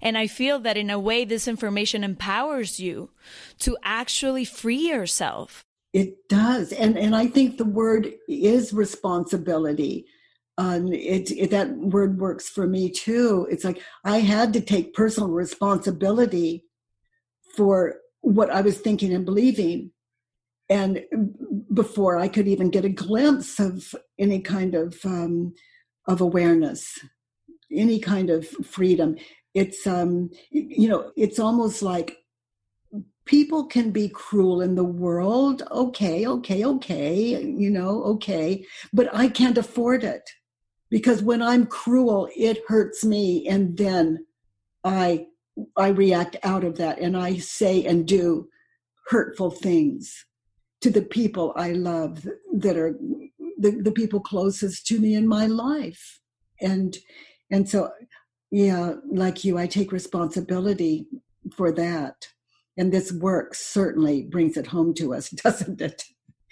And 0.01 0.17
I 0.17 0.25
feel 0.25 0.59
that 0.61 0.77
in 0.77 0.89
a 0.89 0.99
way, 0.99 1.23
this 1.23 1.47
information 1.47 2.03
empowers 2.03 2.79
you 2.79 3.11
to 3.59 3.77
actually 3.83 4.45
free 4.45 4.89
yourself. 4.89 5.63
It 5.93 6.27
does. 6.27 6.73
And, 6.73 6.97
and 6.97 7.15
I 7.15 7.27
think 7.27 7.57
the 7.57 7.65
word 7.65 8.11
is 8.27 8.73
responsibility. 8.73 10.07
Um, 10.57 10.91
it, 10.91 11.31
it, 11.31 11.51
that 11.51 11.69
word 11.77 12.19
works 12.19 12.49
for 12.49 12.65
me 12.65 12.89
too. 12.89 13.47
It's 13.49 13.63
like 13.63 13.81
I 14.03 14.17
had 14.17 14.53
to 14.53 14.61
take 14.61 14.95
personal 14.95 15.29
responsibility 15.29 16.65
for 17.55 17.97
what 18.21 18.49
I 18.49 18.61
was 18.61 18.79
thinking 18.79 19.13
and 19.13 19.23
believing. 19.23 19.91
And 20.67 21.05
before 21.71 22.17
I 22.17 22.27
could 22.27 22.47
even 22.47 22.71
get 22.71 22.85
a 22.85 22.89
glimpse 22.89 23.59
of 23.59 23.93
any 24.17 24.39
kind 24.39 24.73
of 24.73 24.97
um, 25.05 25.53
of 26.07 26.21
awareness, 26.21 26.99
any 27.71 27.99
kind 27.99 28.29
of 28.29 28.47
freedom. 28.47 29.17
It's 29.53 29.87
um, 29.87 30.29
you 30.51 30.89
know, 30.89 31.11
it's 31.15 31.39
almost 31.39 31.81
like 31.81 32.17
people 33.25 33.65
can 33.65 33.91
be 33.91 34.09
cruel 34.09 34.61
in 34.61 34.75
the 34.75 34.83
world. 34.83 35.63
Okay, 35.71 36.27
okay, 36.27 36.65
okay, 36.65 37.43
you 37.43 37.69
know, 37.69 38.03
okay, 38.03 38.65
but 38.93 39.13
I 39.13 39.27
can't 39.27 39.57
afford 39.57 40.03
it 40.03 40.29
because 40.89 41.23
when 41.23 41.41
I'm 41.41 41.65
cruel, 41.65 42.29
it 42.35 42.63
hurts 42.67 43.03
me, 43.03 43.47
and 43.47 43.77
then 43.77 44.25
I 44.83 45.27
I 45.77 45.89
react 45.89 46.35
out 46.43 46.63
of 46.63 46.77
that, 46.77 46.99
and 46.99 47.17
I 47.17 47.37
say 47.37 47.83
and 47.85 48.07
do 48.07 48.49
hurtful 49.07 49.51
things 49.51 50.25
to 50.81 50.89
the 50.89 51.01
people 51.01 51.53
I 51.55 51.71
love 51.71 52.27
that 52.53 52.77
are 52.77 52.95
the, 53.57 53.71
the 53.81 53.91
people 53.91 54.19
closest 54.19 54.85
to 54.87 54.99
me 54.99 55.15
in 55.15 55.27
my 55.27 55.45
life 55.45 56.19
and 56.61 56.97
and 57.51 57.67
so 57.69 57.91
yeah 58.51 58.93
like 59.09 59.43
you 59.43 59.57
i 59.57 59.67
take 59.67 59.91
responsibility 59.91 61.07
for 61.55 61.71
that 61.71 62.27
and 62.77 62.91
this 62.91 63.11
work 63.11 63.53
certainly 63.53 64.23
brings 64.23 64.57
it 64.57 64.67
home 64.67 64.93
to 64.93 65.13
us 65.13 65.29
doesn't 65.43 65.81
it 65.81 66.03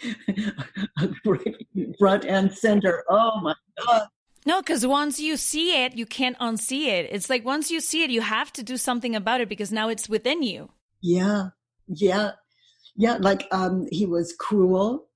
front 2.00 2.26
and 2.26 2.52
center 2.52 3.04
oh 3.10 3.40
my 3.42 3.56
god 3.86 4.08
no, 4.46 4.62
because 4.62 4.86
once 4.86 5.20
you 5.20 5.38
see 5.38 5.84
it, 5.84 5.96
you 5.96 6.06
can't 6.06 6.38
unsee 6.40 6.88
it. 6.88 7.08
It's 7.12 7.30
like 7.30 7.46
once 7.46 7.72
you 7.72 7.80
see 7.80 8.04
it, 8.04 8.10
you 8.10 8.22
have 8.22 8.52
to 8.54 8.64
do 8.64 8.78
something 8.78 9.16
about 9.16 9.42
it 9.42 9.50
because 9.50 9.72
now 9.72 9.90
it's 9.90 10.10
within 10.10 10.44
you. 10.44 10.70
Yeah, 11.02 11.50
yeah, 11.88 12.32
yeah. 12.96 13.18
Like 13.20 13.48
um, 13.52 13.88
he 13.90 14.06
was 14.06 14.34
cruel, 14.38 15.08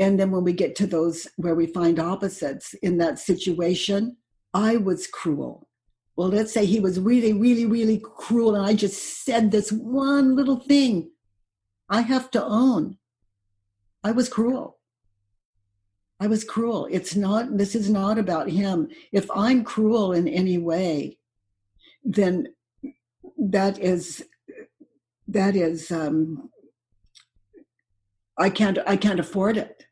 and 0.00 0.18
then 0.18 0.32
when 0.32 0.42
we 0.42 0.52
get 0.52 0.74
to 0.76 0.86
those 0.86 1.28
where 1.36 1.54
we 1.54 1.66
find 1.66 2.00
opposites 2.00 2.74
in 2.82 2.98
that 2.98 3.18
situation, 3.18 4.16
I 4.52 4.78
was 4.78 5.06
cruel. 5.06 5.68
Well, 6.16 6.28
let's 6.28 6.52
say 6.52 6.66
he 6.66 6.80
was 6.80 6.98
really, 6.98 7.32
really, 7.32 7.66
really 7.66 8.02
cruel, 8.02 8.56
and 8.56 8.66
I 8.66 8.74
just 8.74 9.24
said 9.24 9.50
this 9.50 9.70
one 9.70 10.34
little 10.34 10.58
thing. 10.58 11.10
I 11.88 12.00
have 12.00 12.30
to 12.32 12.44
own 12.44 12.98
I 14.02 14.12
was 14.12 14.28
cruel. 14.28 14.78
I 16.20 16.26
was 16.26 16.44
cruel. 16.44 16.88
It's 16.90 17.14
not, 17.14 17.56
this 17.56 17.74
is 17.74 17.90
not 17.90 18.18
about 18.18 18.48
him. 18.48 18.88
If 19.12 19.30
I'm 19.34 19.64
cruel 19.64 20.12
in 20.12 20.28
any 20.28 20.58
way, 20.58 21.18
then 22.02 22.48
that 23.38 23.78
is, 23.78 24.24
that 25.28 25.54
is, 25.54 25.90
um, 25.90 26.50
I 28.38 28.48
can't, 28.48 28.78
I 28.86 28.96
can't 28.96 29.20
afford 29.20 29.58
it 29.58 29.84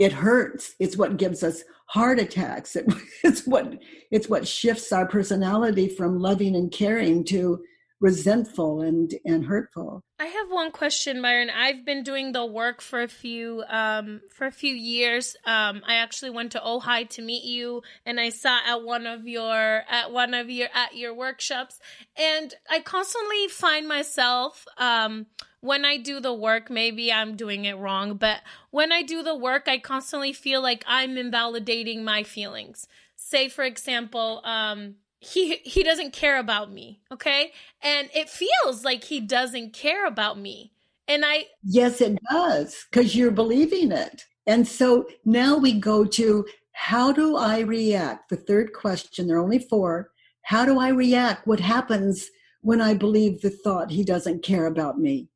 it 0.00 0.12
hurts. 0.12 0.74
It's 0.80 0.96
what 0.96 1.18
gives 1.18 1.44
us 1.44 1.62
heart 1.84 2.18
attacks. 2.18 2.74
It, 2.74 2.86
it's 3.22 3.46
what 3.46 3.78
it's 4.10 4.28
what 4.28 4.48
shifts 4.48 4.90
our 4.92 5.06
personality 5.06 5.88
from 5.88 6.18
loving 6.18 6.56
and 6.56 6.72
caring 6.72 7.22
to 7.24 7.62
resentful 8.00 8.80
and 8.80 9.14
and 9.24 9.44
hurtful. 9.44 10.02
I 10.18 10.26
have 10.26 10.50
one 10.50 10.70
question 10.72 11.20
Byron. 11.20 11.50
I've 11.50 11.84
been 11.84 12.02
doing 12.02 12.32
the 12.32 12.44
work 12.44 12.80
for 12.80 13.02
a 13.02 13.08
few 13.08 13.62
um 13.68 14.22
for 14.30 14.46
a 14.46 14.52
few 14.52 14.74
years. 14.74 15.36
Um 15.44 15.82
i 15.86 15.96
actually 15.96 16.30
went 16.30 16.52
to 16.52 16.60
ojai 16.60 17.08
to 17.10 17.22
meet 17.22 17.44
you 17.44 17.82
and 18.06 18.18
i 18.18 18.30
sat 18.30 18.62
at 18.66 18.82
one 18.82 19.06
of 19.06 19.26
your 19.26 19.82
at 19.88 20.12
one 20.12 20.34
of 20.34 20.48
your 20.50 20.68
at 20.74 20.96
your 20.96 21.14
workshops. 21.14 21.78
And 22.16 22.54
i 22.70 22.80
constantly 22.80 23.48
find 23.48 23.86
myself 23.86 24.66
um 24.78 25.26
when 25.62 25.84
I 25.84 25.98
do 25.98 26.20
the 26.20 26.32
work, 26.32 26.70
maybe 26.70 27.12
I'm 27.12 27.36
doing 27.36 27.66
it 27.66 27.76
wrong, 27.76 28.14
but 28.14 28.40
when 28.70 28.92
I 28.92 29.02
do 29.02 29.22
the 29.22 29.36
work, 29.36 29.68
I 29.68 29.76
constantly 29.76 30.32
feel 30.32 30.62
like 30.62 30.82
I'm 30.86 31.18
invalidating 31.18 32.02
my 32.02 32.22
feelings. 32.22 32.88
Say, 33.14 33.50
for 33.50 33.64
example, 33.64 34.40
um, 34.44 34.94
he 35.20 35.56
he 35.56 35.82
doesn't 35.82 36.12
care 36.12 36.38
about 36.38 36.72
me, 36.72 37.00
okay? 37.12 37.52
And 37.82 38.08
it 38.14 38.28
feels 38.28 38.84
like 38.84 39.04
he 39.04 39.20
doesn't 39.20 39.72
care 39.72 40.06
about 40.06 40.38
me. 40.38 40.72
And 41.06 41.24
I 41.24 41.46
Yes, 41.62 42.00
it 42.00 42.18
does, 42.30 42.86
because 42.90 43.14
you're 43.14 43.30
believing 43.30 43.92
it. 43.92 44.24
And 44.46 44.66
so 44.66 45.06
now 45.24 45.56
we 45.56 45.78
go 45.78 46.04
to 46.04 46.46
how 46.72 47.12
do 47.12 47.36
I 47.36 47.60
react? 47.60 48.30
The 48.30 48.36
third 48.36 48.72
question, 48.72 49.26
there 49.26 49.36
are 49.36 49.42
only 49.42 49.58
four. 49.58 50.10
How 50.42 50.64
do 50.64 50.80
I 50.80 50.88
react? 50.88 51.46
What 51.46 51.60
happens 51.60 52.28
when 52.62 52.80
I 52.80 52.94
believe 52.94 53.42
the 53.42 53.50
thought 53.50 53.90
he 53.90 54.02
doesn't 54.02 54.42
care 54.42 54.66
about 54.66 54.98
me? 54.98 55.28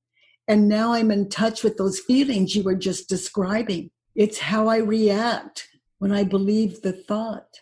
And 0.49 0.69
now 0.69 0.93
I'm 0.93 1.11
in 1.11 1.29
touch 1.29 1.63
with 1.63 1.77
those 1.77 2.01
feelings 2.01 2.55
you 2.55 2.63
were 2.63 2.75
just 2.75 3.09
describing. 3.09 3.91
It's 4.15 4.39
how 4.39 4.69
I 4.69 4.79
react 4.79 5.69
when 5.99 6.13
I 6.13 6.25
believe 6.25 6.81
the 6.81 6.93
thought. 6.93 7.61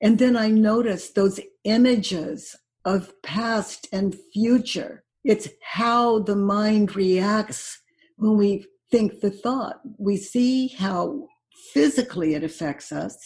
And 0.00 0.18
then 0.18 0.36
I 0.36 0.48
notice 0.48 1.10
those 1.10 1.40
images 1.64 2.56
of 2.84 3.12
past 3.22 3.88
and 3.92 4.16
future. 4.32 5.04
It's 5.24 5.48
how 5.62 6.20
the 6.20 6.36
mind 6.36 6.94
reacts 6.94 7.80
when 8.16 8.36
we 8.36 8.66
think 8.90 9.20
the 9.20 9.30
thought. 9.30 9.80
We 9.98 10.16
see 10.16 10.68
how 10.68 11.28
physically 11.72 12.34
it 12.34 12.44
affects 12.44 12.92
us, 12.92 13.16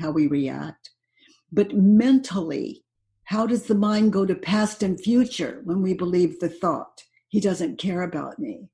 how 0.00 0.10
we 0.10 0.26
react, 0.26 0.90
but 1.52 1.74
mentally, 1.74 2.84
how 3.24 3.46
does 3.46 3.64
the 3.64 3.74
mind 3.74 4.12
go 4.12 4.26
to 4.26 4.34
past 4.34 4.82
and 4.82 5.00
future 5.00 5.60
when 5.64 5.82
we 5.82 5.94
believe 5.94 6.38
the 6.38 6.48
thought? 6.48 7.02
He 7.28 7.40
doesn't 7.40 7.78
care 7.78 8.02
about 8.02 8.38
me. 8.38 8.68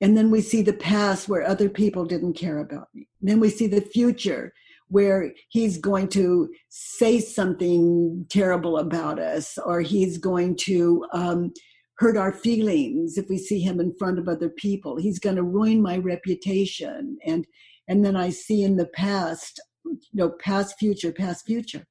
And 0.00 0.16
then 0.16 0.30
we 0.30 0.40
see 0.40 0.62
the 0.62 0.72
past 0.72 1.28
where 1.28 1.46
other 1.46 1.68
people 1.68 2.04
didn't 2.04 2.34
care 2.34 2.58
about 2.58 2.88
me. 2.94 3.08
And 3.20 3.28
then 3.28 3.40
we 3.40 3.50
see 3.50 3.66
the 3.66 3.80
future 3.80 4.52
where 4.90 5.32
he's 5.48 5.78
going 5.78 6.08
to 6.08 6.50
say 6.68 7.20
something 7.20 8.26
terrible 8.28 8.78
about 8.78 9.18
us 9.18 9.56
or 9.64 9.80
he's 9.80 10.18
going 10.18 10.56
to 10.56 11.06
um, 11.12 11.52
hurt 11.98 12.16
our 12.16 12.32
feelings 12.32 13.16
if 13.16 13.28
we 13.28 13.38
see 13.38 13.60
him 13.60 13.78
in 13.78 13.94
front 13.96 14.18
of 14.18 14.28
other 14.28 14.48
people. 14.48 14.96
He's 14.96 15.20
going 15.20 15.36
to 15.36 15.42
ruin 15.42 15.80
my 15.80 15.98
reputation. 15.98 17.18
And, 17.24 17.46
and 17.88 18.04
then 18.04 18.16
I 18.16 18.30
see 18.30 18.64
in 18.64 18.76
the 18.76 18.86
past, 18.86 19.60
you 19.84 19.98
know, 20.12 20.30
past, 20.40 20.76
future, 20.78 21.12
past, 21.12 21.46
future. 21.46 21.86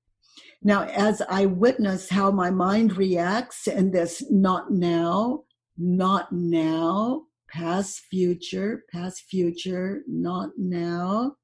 Now, 0.62 0.84
as 0.84 1.22
I 1.29 1.46
witness 1.46 2.10
how 2.10 2.32
my 2.32 2.51
mind 2.51 2.98
reacts 2.98 3.68
in 3.68 3.91
this 3.91 4.29
not 4.29 4.72
now, 4.72 5.44
not 5.77 6.34
now, 6.34 7.24
past, 7.50 8.01
future, 8.12 8.84
past, 8.91 9.24
future, 9.29 10.01
not 10.06 10.50
now, 10.58 11.36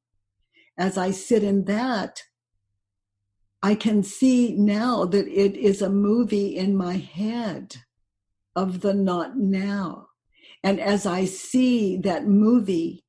as 0.77 0.98
I 0.98 1.12
sit 1.12 1.44
in 1.44 1.65
that, 1.65 2.22
I 3.63 3.75
can 3.75 4.03
see 4.03 4.53
now 4.55 5.05
that 5.05 5.27
it 5.27 5.55
is 5.55 5.82
a 5.82 5.89
movie 5.89 6.55
in 6.55 6.75
my 6.75 6.98
head 6.98 7.77
of 8.55 8.82
the 8.82 8.94
not 8.94 9.38
now. 9.38 10.08
And 10.63 10.79
as 10.79 11.05
I 11.05 11.25
see 11.25 11.98
that 11.98 12.27
movie, 12.27 13.05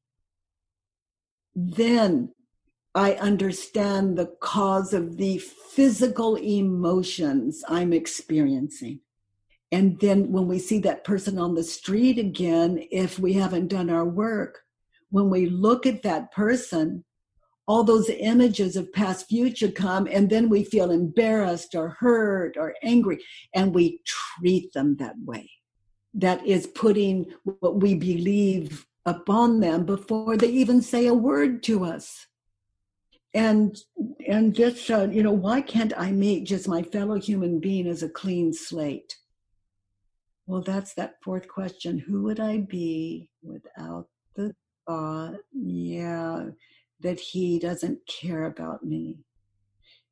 then 1.54 2.32
I 2.94 3.12
understand 3.14 4.16
the 4.16 4.34
cause 4.40 4.94
of 4.94 5.16
the 5.18 5.38
physical 5.38 6.36
emotions 6.36 7.62
I'm 7.68 7.92
experiencing. 7.92 9.00
And 9.72 10.00
then 10.00 10.32
when 10.32 10.48
we 10.48 10.58
see 10.58 10.78
that 10.80 11.04
person 11.04 11.38
on 11.38 11.54
the 11.54 11.64
street 11.64 12.18
again, 12.18 12.86
if 12.90 13.18
we 13.18 13.34
haven't 13.34 13.68
done 13.68 13.90
our 13.90 14.04
work, 14.04 14.60
when 15.10 15.28
we 15.28 15.46
look 15.46 15.86
at 15.86 16.02
that 16.02 16.32
person, 16.32 17.04
all 17.66 17.82
those 17.82 18.08
images 18.08 18.76
of 18.76 18.92
past 18.92 19.26
future 19.26 19.70
come 19.70 20.06
and 20.10 20.30
then 20.30 20.48
we 20.48 20.62
feel 20.62 20.90
embarrassed 20.90 21.74
or 21.74 21.90
hurt 21.90 22.56
or 22.56 22.74
angry 22.82 23.18
and 23.54 23.74
we 23.74 24.00
treat 24.04 24.72
them 24.72 24.96
that 24.96 25.16
way. 25.24 25.50
That 26.14 26.46
is 26.46 26.66
putting 26.68 27.26
what 27.42 27.80
we 27.80 27.94
believe 27.94 28.86
upon 29.04 29.60
them 29.60 29.84
before 29.84 30.36
they 30.36 30.48
even 30.48 30.80
say 30.80 31.06
a 31.06 31.14
word 31.14 31.62
to 31.64 31.84
us. 31.84 32.26
And 33.34 33.76
and 34.26 34.54
just 34.54 34.90
uh, 34.90 35.08
you 35.10 35.22
know 35.22 35.32
why 35.32 35.60
can't 35.60 35.92
i 35.98 36.10
meet 36.10 36.44
just 36.44 36.68
my 36.68 36.82
fellow 36.82 37.16
human 37.20 37.60
being 37.60 37.86
as 37.86 38.02
a 38.02 38.08
clean 38.08 38.52
slate? 38.52 39.14
Well 40.46 40.62
that's 40.62 40.94
that 40.94 41.16
fourth 41.22 41.48
question. 41.48 41.98
Who 41.98 42.22
would 42.22 42.40
i 42.40 42.58
be 42.58 43.28
without 43.42 44.06
the 44.36 44.54
thought? 44.86 45.40
Yeah 45.52 46.46
that 47.00 47.20
he 47.20 47.58
doesn't 47.58 48.00
care 48.06 48.44
about 48.44 48.84
me. 48.84 49.18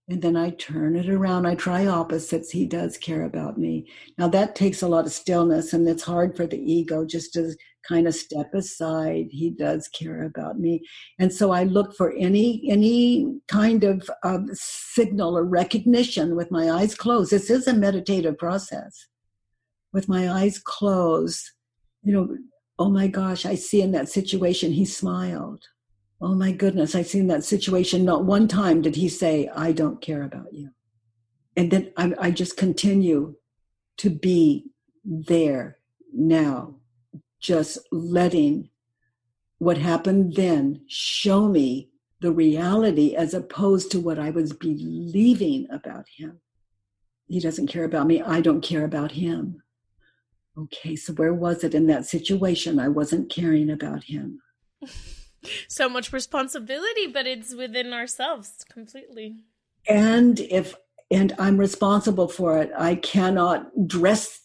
And 0.08 0.20
then 0.20 0.36
I 0.36 0.50
turn 0.50 0.96
it 0.96 1.08
around. 1.08 1.46
I 1.46 1.54
try 1.54 1.86
opposites. 1.86 2.50
He 2.50 2.66
does 2.66 2.98
care 2.98 3.24
about 3.24 3.56
me. 3.56 3.88
Now 4.18 4.28
that 4.28 4.54
takes 4.54 4.82
a 4.82 4.88
lot 4.88 5.06
of 5.06 5.12
stillness 5.12 5.72
and 5.72 5.88
it's 5.88 6.02
hard 6.02 6.36
for 6.36 6.46
the 6.46 6.58
ego 6.58 7.06
just 7.06 7.32
to 7.34 7.54
kind 7.88 8.06
of 8.06 8.14
step 8.14 8.52
aside. 8.52 9.28
He 9.30 9.48
does 9.50 9.88
care 9.88 10.24
about 10.24 10.58
me. 10.58 10.82
And 11.18 11.32
so 11.32 11.52
I 11.52 11.64
look 11.64 11.96
for 11.96 12.12
any, 12.18 12.66
any 12.68 13.38
kind 13.48 13.82
of 13.82 14.08
um, 14.22 14.48
signal 14.52 15.38
or 15.38 15.44
recognition 15.44 16.36
with 16.36 16.50
my 16.50 16.70
eyes 16.70 16.94
closed. 16.94 17.30
This 17.30 17.48
is 17.48 17.66
a 17.66 17.74
meditative 17.74 18.36
process. 18.36 19.06
With 19.92 20.08
my 20.08 20.30
eyes 20.30 20.58
closed, 20.58 21.50
you 22.02 22.12
know, 22.12 22.36
oh 22.78 22.90
my 22.90 23.06
gosh, 23.06 23.46
I 23.46 23.54
see 23.54 23.80
in 23.80 23.92
that 23.92 24.08
situation 24.08 24.72
he 24.72 24.84
smiled 24.84 25.64
Oh 26.24 26.34
my 26.34 26.52
goodness, 26.52 26.94
I've 26.94 27.06
seen 27.06 27.26
that 27.26 27.44
situation. 27.44 28.02
Not 28.02 28.24
one 28.24 28.48
time 28.48 28.80
did 28.80 28.96
he 28.96 29.10
say, 29.10 29.50
I 29.54 29.72
don't 29.72 30.00
care 30.00 30.22
about 30.22 30.54
you. 30.54 30.70
And 31.54 31.70
then 31.70 31.92
I, 31.98 32.14
I 32.18 32.30
just 32.30 32.56
continue 32.56 33.36
to 33.98 34.08
be 34.08 34.70
there 35.04 35.76
now, 36.14 36.76
just 37.40 37.78
letting 37.92 38.70
what 39.58 39.76
happened 39.76 40.34
then 40.34 40.86
show 40.88 41.46
me 41.46 41.90
the 42.22 42.32
reality 42.32 43.14
as 43.14 43.34
opposed 43.34 43.90
to 43.90 44.00
what 44.00 44.18
I 44.18 44.30
was 44.30 44.54
believing 44.54 45.66
about 45.70 46.06
him. 46.16 46.40
He 47.28 47.38
doesn't 47.38 47.66
care 47.66 47.84
about 47.84 48.06
me. 48.06 48.22
I 48.22 48.40
don't 48.40 48.62
care 48.62 48.86
about 48.86 49.12
him. 49.12 49.62
Okay, 50.56 50.96
so 50.96 51.12
where 51.12 51.34
was 51.34 51.64
it 51.64 51.74
in 51.74 51.86
that 51.88 52.06
situation? 52.06 52.80
I 52.80 52.88
wasn't 52.88 53.30
caring 53.30 53.68
about 53.68 54.04
him. 54.04 54.40
so 55.68 55.88
much 55.88 56.12
responsibility, 56.12 57.06
but 57.06 57.26
it's 57.26 57.54
within 57.54 57.92
ourselves 57.92 58.64
completely. 58.68 59.36
And 59.88 60.40
if 60.40 60.74
and 61.10 61.32
I'm 61.38 61.58
responsible 61.58 62.28
for 62.28 62.58
it. 62.58 62.72
I 62.76 62.96
cannot 62.96 63.86
dress 63.86 64.40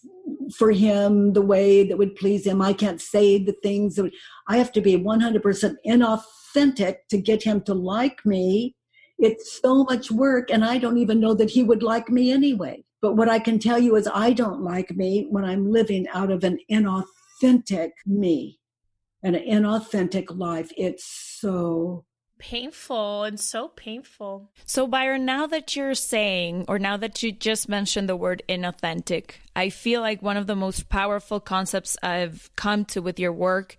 for 0.56 0.72
him 0.72 1.34
the 1.34 1.42
way 1.42 1.84
that 1.88 1.98
would 1.98 2.16
please 2.16 2.46
him. 2.46 2.62
I 2.62 2.74
can't 2.74 3.02
say 3.02 3.44
the 3.44 3.56
things 3.64 3.96
that 3.96 4.04
would, 4.04 4.14
I 4.48 4.58
have 4.58 4.72
to 4.74 4.82
be 4.82 4.98
100% 4.98 5.76
inauthentic 5.86 6.96
to 7.10 7.18
get 7.18 7.44
him 7.44 7.62
to 7.62 7.74
like 7.74 8.26
me. 8.26 8.76
It's 9.18 9.60
so 9.60 9.84
much 9.84 10.12
work, 10.12 10.50
and 10.50 10.64
I 10.64 10.78
don't 10.78 10.98
even 10.98 11.20
know 11.20 11.34
that 11.34 11.50
he 11.50 11.64
would 11.64 11.84
like 11.84 12.10
me 12.10 12.32
anyway. 12.32 12.84
But 13.02 13.16
what 13.16 13.30
I 13.30 13.40
can 13.40 13.60
tell 13.60 13.80
you 13.80 13.96
is, 13.96 14.08
I 14.14 14.34
don't 14.34 14.62
like 14.62 14.96
me 14.96 15.28
when 15.30 15.44
I'm 15.46 15.72
living 15.72 16.08
out 16.10 16.32
of 16.32 16.44
an 16.44 16.60
inauthentic 16.72 17.92
me 18.06 18.60
an 19.24 19.36
inauthentic 19.36 20.36
life. 20.38 20.72
It's 20.78 21.06
so 21.06 22.06
painful 22.40 23.24
and 23.24 23.40
so 23.40 23.68
painful. 23.68 24.50
So, 24.66 24.88
Byron, 24.88 25.26
now 25.26 25.46
that 25.48 25.76
you're 25.76 25.94
saying, 25.94 26.66
or 26.68 26.80
now 26.80 26.98
that 26.98 27.22
you 27.22 27.32
just 27.32 27.70
mentioned 27.70 28.10
the 28.10 28.16
word 28.16 28.42
inauthentic, 28.50 29.32
I 29.56 29.70
feel 29.70 30.02
like 30.02 30.22
one 30.22 30.38
of 30.38 30.48
the 30.48 30.56
most 30.56 30.90
powerful 30.90 31.40
concepts 31.40 31.98
I've 32.02 32.50
come 32.56 32.86
to 32.86 33.02
with 33.02 33.20
your 33.20 33.34
work 33.34 33.76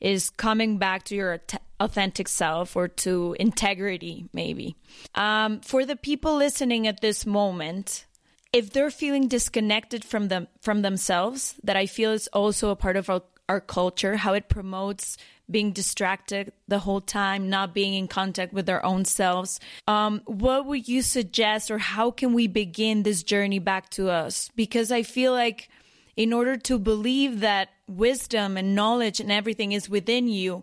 is 0.00 0.30
coming 0.30 0.78
back 0.78 1.04
to 1.04 1.14
your 1.14 1.40
authentic 1.78 2.28
self 2.28 2.76
or 2.76 2.88
to 2.88 3.36
integrity, 3.38 4.26
maybe. 4.32 4.76
Um, 5.14 5.60
for 5.60 5.86
the 5.86 5.96
people 5.96 6.36
listening 6.36 6.86
at 6.86 7.00
this 7.00 7.24
moment, 7.24 8.06
if 8.52 8.72
they're 8.72 8.90
feeling 8.90 9.28
disconnected 9.28 10.04
from 10.04 10.28
them 10.28 10.48
from 10.60 10.82
themselves, 10.82 11.54
that 11.62 11.76
I 11.76 11.86
feel 11.86 12.10
is 12.10 12.28
also 12.28 12.70
a 12.70 12.76
part 12.76 12.96
of 12.96 13.08
our 13.08 13.22
our 13.50 13.60
culture, 13.60 14.16
how 14.16 14.32
it 14.32 14.48
promotes 14.48 15.16
being 15.50 15.72
distracted 15.72 16.52
the 16.68 16.78
whole 16.78 17.00
time, 17.00 17.50
not 17.50 17.74
being 17.74 17.94
in 17.94 18.06
contact 18.06 18.52
with 18.52 18.70
our 18.70 18.82
own 18.84 19.04
selves. 19.04 19.58
Um, 19.88 20.22
what 20.26 20.66
would 20.66 20.86
you 20.86 21.02
suggest, 21.02 21.68
or 21.68 21.78
how 21.78 22.12
can 22.12 22.32
we 22.32 22.46
begin 22.46 23.02
this 23.02 23.24
journey 23.24 23.58
back 23.58 23.90
to 23.90 24.08
us? 24.08 24.50
Because 24.54 24.92
I 24.92 25.02
feel 25.02 25.32
like 25.32 25.68
in 26.16 26.32
order 26.32 26.56
to 26.56 26.78
believe 26.78 27.40
that 27.40 27.70
wisdom 27.88 28.56
and 28.56 28.76
knowledge 28.76 29.18
and 29.18 29.32
everything 29.32 29.72
is 29.72 29.90
within 29.90 30.28
you, 30.28 30.62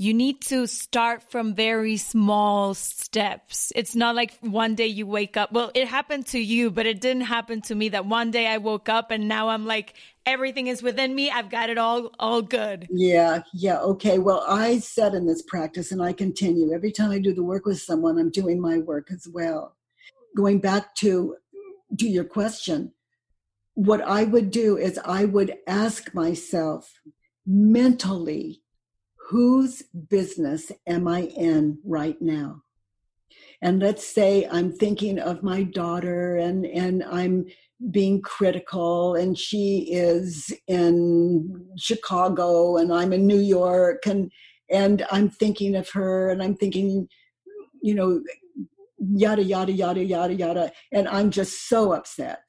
you 0.00 0.14
need 0.14 0.40
to 0.40 0.68
start 0.68 1.28
from 1.28 1.56
very 1.56 1.96
small 1.96 2.72
steps. 2.72 3.72
It's 3.74 3.96
not 3.96 4.14
like 4.14 4.32
one 4.40 4.76
day 4.76 4.86
you 4.86 5.08
wake 5.08 5.36
up. 5.36 5.50
Well, 5.50 5.72
it 5.74 5.88
happened 5.88 6.26
to 6.28 6.38
you, 6.38 6.70
but 6.70 6.86
it 6.86 7.00
didn't 7.00 7.22
happen 7.22 7.62
to 7.62 7.74
me 7.74 7.88
that 7.88 8.06
one 8.06 8.30
day 8.30 8.46
I 8.46 8.58
woke 8.58 8.88
up 8.88 9.10
and 9.10 9.26
now 9.26 9.48
I'm 9.48 9.66
like, 9.66 9.94
everything 10.24 10.68
is 10.68 10.84
within 10.84 11.12
me. 11.16 11.30
I've 11.30 11.50
got 11.50 11.68
it 11.68 11.78
all, 11.78 12.12
all 12.20 12.42
good. 12.42 12.86
Yeah. 12.92 13.42
Yeah. 13.52 13.80
Okay. 13.80 14.20
Well, 14.20 14.44
I 14.48 14.78
said 14.78 15.14
in 15.14 15.26
this 15.26 15.42
practice 15.42 15.90
and 15.90 16.00
I 16.00 16.12
continue 16.12 16.72
every 16.72 16.92
time 16.92 17.10
I 17.10 17.18
do 17.18 17.34
the 17.34 17.42
work 17.42 17.66
with 17.66 17.80
someone, 17.80 18.18
I'm 18.18 18.30
doing 18.30 18.60
my 18.60 18.78
work 18.78 19.10
as 19.10 19.26
well. 19.26 19.74
Going 20.36 20.60
back 20.60 20.94
to, 20.96 21.34
to 21.98 22.06
your 22.06 22.24
question, 22.24 22.92
what 23.74 24.00
I 24.02 24.22
would 24.22 24.52
do 24.52 24.76
is 24.76 24.96
I 25.04 25.24
would 25.24 25.56
ask 25.66 26.14
myself 26.14 27.00
mentally, 27.44 28.62
whose 29.28 29.82
business 30.08 30.72
am 30.86 31.06
I 31.06 31.22
in 31.22 31.78
right 31.84 32.20
now? 32.20 32.62
and 33.60 33.80
let's 33.80 34.06
say 34.06 34.46
i'm 34.50 34.72
thinking 34.72 35.18
of 35.18 35.42
my 35.42 35.62
daughter 35.62 36.36
and 36.36 36.64
and 36.66 37.04
i'm 37.04 37.44
being 37.90 38.20
critical 38.22 39.14
and 39.14 39.38
she 39.38 39.88
is 39.90 40.52
in 40.66 41.66
chicago 41.76 42.76
and 42.76 42.92
i'm 42.92 43.12
in 43.12 43.26
new 43.26 43.38
york 43.38 44.06
and 44.06 44.30
and 44.70 45.04
i'm 45.10 45.28
thinking 45.28 45.76
of 45.76 45.88
her 45.90 46.30
and 46.30 46.42
i'm 46.42 46.54
thinking 46.54 47.08
you 47.82 47.94
know 47.94 48.20
yada 48.98 49.42
yada 49.42 49.72
yada 49.72 50.04
yada 50.04 50.34
yada 50.34 50.72
and 50.92 51.08
i'm 51.08 51.30
just 51.30 51.68
so 51.68 51.92
upset 51.92 52.42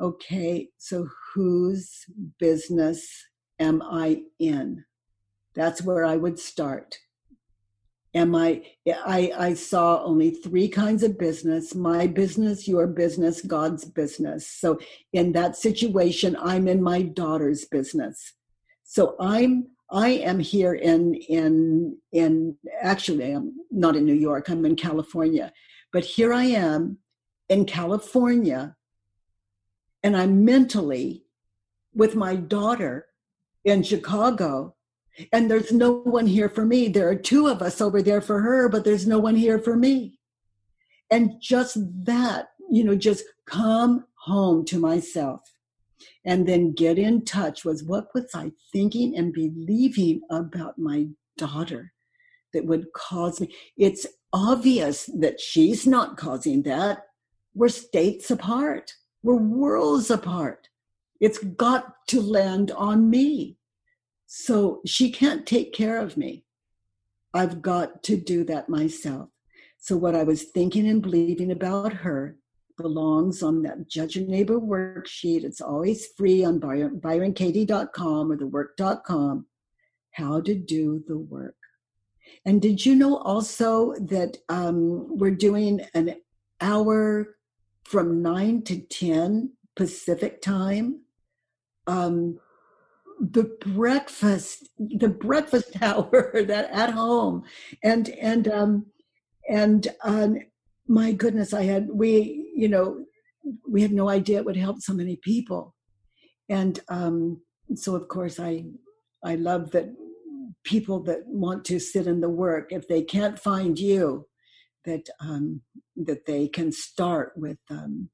okay 0.00 0.68
so 0.78 1.08
whose 1.34 2.04
business 2.38 3.24
am 3.58 3.82
i 3.82 4.20
in 4.38 4.84
that's 5.54 5.82
where 5.82 6.04
i 6.04 6.16
would 6.16 6.38
start. 6.38 6.98
Am 8.14 8.34
I, 8.36 8.62
I 8.86 9.32
i 9.36 9.54
saw 9.54 10.04
only 10.04 10.30
three 10.30 10.68
kinds 10.68 11.02
of 11.02 11.18
business 11.18 11.74
my 11.74 12.06
business 12.06 12.68
your 12.68 12.86
business 12.86 13.40
god's 13.42 13.84
business. 13.84 14.46
So 14.46 14.78
in 15.12 15.32
that 15.32 15.56
situation 15.56 16.36
i'm 16.40 16.68
in 16.68 16.82
my 16.82 17.02
daughter's 17.02 17.64
business. 17.64 18.34
So 18.84 19.16
i'm 19.20 19.68
i 19.90 20.08
am 20.08 20.38
here 20.38 20.74
in 20.74 21.14
in 21.14 21.96
in 22.12 22.56
actually 22.82 23.32
i'm 23.32 23.54
not 23.70 23.96
in 23.96 24.04
new 24.04 24.14
york 24.14 24.48
i'm 24.48 24.64
in 24.64 24.76
california. 24.76 25.52
But 25.92 26.04
here 26.04 26.32
i 26.32 26.44
am 26.44 26.98
in 27.48 27.64
california 27.64 28.76
and 30.02 30.16
i'm 30.16 30.44
mentally 30.44 31.24
with 31.94 32.14
my 32.14 32.36
daughter 32.36 33.06
in 33.64 33.82
chicago 33.82 34.74
and 35.32 35.50
there's 35.50 35.72
no 35.72 35.92
one 35.92 36.26
here 36.26 36.48
for 36.48 36.64
me. 36.64 36.88
There 36.88 37.08
are 37.08 37.14
two 37.14 37.46
of 37.46 37.62
us 37.62 37.80
over 37.80 38.02
there 38.02 38.20
for 38.20 38.40
her, 38.40 38.68
but 38.68 38.84
there's 38.84 39.06
no 39.06 39.18
one 39.18 39.36
here 39.36 39.58
for 39.58 39.76
me. 39.76 40.18
And 41.10 41.40
just 41.40 41.76
that, 42.04 42.48
you 42.70 42.82
know, 42.82 42.94
just 42.94 43.24
come 43.46 44.06
home 44.24 44.64
to 44.66 44.78
myself 44.78 45.40
and 46.24 46.48
then 46.48 46.72
get 46.72 46.98
in 46.98 47.24
touch 47.24 47.64
with 47.64 47.84
what 47.86 48.08
was 48.14 48.30
I 48.34 48.52
thinking 48.72 49.16
and 49.16 49.32
believing 49.32 50.22
about 50.30 50.78
my 50.78 51.08
daughter 51.36 51.92
that 52.52 52.66
would 52.66 52.92
cause 52.92 53.40
me. 53.40 53.54
It's 53.76 54.06
obvious 54.32 55.10
that 55.18 55.40
she's 55.40 55.86
not 55.86 56.16
causing 56.16 56.62
that. 56.62 57.06
We're 57.54 57.68
states 57.68 58.30
apart, 58.30 58.94
we're 59.22 59.36
worlds 59.36 60.10
apart. 60.10 60.68
It's 61.20 61.38
got 61.38 62.06
to 62.08 62.20
land 62.20 62.72
on 62.72 63.08
me. 63.08 63.58
So 64.36 64.80
she 64.84 65.12
can't 65.12 65.46
take 65.46 65.72
care 65.72 66.00
of 66.00 66.16
me. 66.16 66.44
I've 67.32 67.62
got 67.62 68.02
to 68.02 68.16
do 68.16 68.42
that 68.46 68.68
myself. 68.68 69.28
So 69.78 69.96
what 69.96 70.16
I 70.16 70.24
was 70.24 70.42
thinking 70.42 70.88
and 70.88 71.00
believing 71.00 71.52
about 71.52 71.92
her 71.92 72.36
belongs 72.76 73.44
on 73.44 73.62
that 73.62 73.88
Judge 73.88 74.16
Your 74.16 74.26
Neighbor 74.26 74.58
worksheet. 74.58 75.44
It's 75.44 75.60
always 75.60 76.08
free 76.16 76.44
on 76.44 76.58
byronkatie.com 76.58 78.32
or 78.32 78.36
thework.com. 78.36 79.46
How 80.10 80.40
to 80.40 80.54
do 80.56 81.04
the 81.06 81.16
work. 81.16 81.54
And 82.44 82.60
did 82.60 82.84
you 82.84 82.96
know 82.96 83.18
also 83.18 83.94
that 84.00 84.38
um, 84.48 85.16
we're 85.16 85.30
doing 85.30 85.80
an 85.94 86.16
hour 86.60 87.36
from 87.84 88.20
9 88.20 88.62
to 88.62 88.80
10 88.80 89.52
Pacific 89.76 90.42
time? 90.42 91.02
Um, 91.86 92.40
the 93.20 93.44
breakfast 93.66 94.68
the 94.78 95.08
breakfast 95.08 95.70
hour 95.82 96.42
that 96.44 96.70
at 96.70 96.90
home. 96.90 97.44
And 97.82 98.08
and 98.10 98.48
um 98.48 98.86
and 99.48 99.88
um 100.02 100.38
my 100.86 101.12
goodness 101.12 101.52
i 101.54 101.62
had 101.62 101.88
we 101.90 102.50
you 102.54 102.68
know 102.68 103.04
we 103.68 103.82
had 103.82 103.92
no 103.92 104.08
idea 104.08 104.38
it 104.38 104.44
would 104.44 104.56
help 104.56 104.80
so 104.80 104.92
many 104.92 105.16
people. 105.16 105.74
And 106.48 106.80
um 106.88 107.40
so 107.74 107.94
of 107.94 108.08
course 108.08 108.38
i 108.38 108.64
i 109.24 109.34
love 109.36 109.70
that 109.70 109.86
people 110.64 111.00
that 111.00 111.26
want 111.26 111.64
to 111.64 111.78
sit 111.78 112.06
in 112.06 112.20
the 112.20 112.28
work 112.28 112.72
if 112.72 112.88
they 112.88 113.02
can't 113.02 113.38
find 113.38 113.78
you 113.78 114.26
that 114.84 115.08
um 115.20 115.60
that 115.96 116.26
they 116.26 116.48
can 116.48 116.70
start 116.72 117.32
with 117.36 117.58
um 117.70 118.10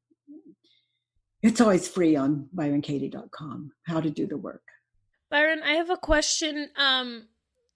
it's 1.43 1.61
always 1.61 1.89
free 1.89 2.17
on 2.17 2.49
byronkatie.com 2.55 3.73
how 3.87 4.01
to 4.01 4.11
do 4.11 4.27
the 4.27 4.37
work 4.37 4.63
Byron, 5.31 5.62
I 5.64 5.75
have 5.75 5.90
a 5.90 5.97
question. 5.97 6.71
Um, 6.77 7.29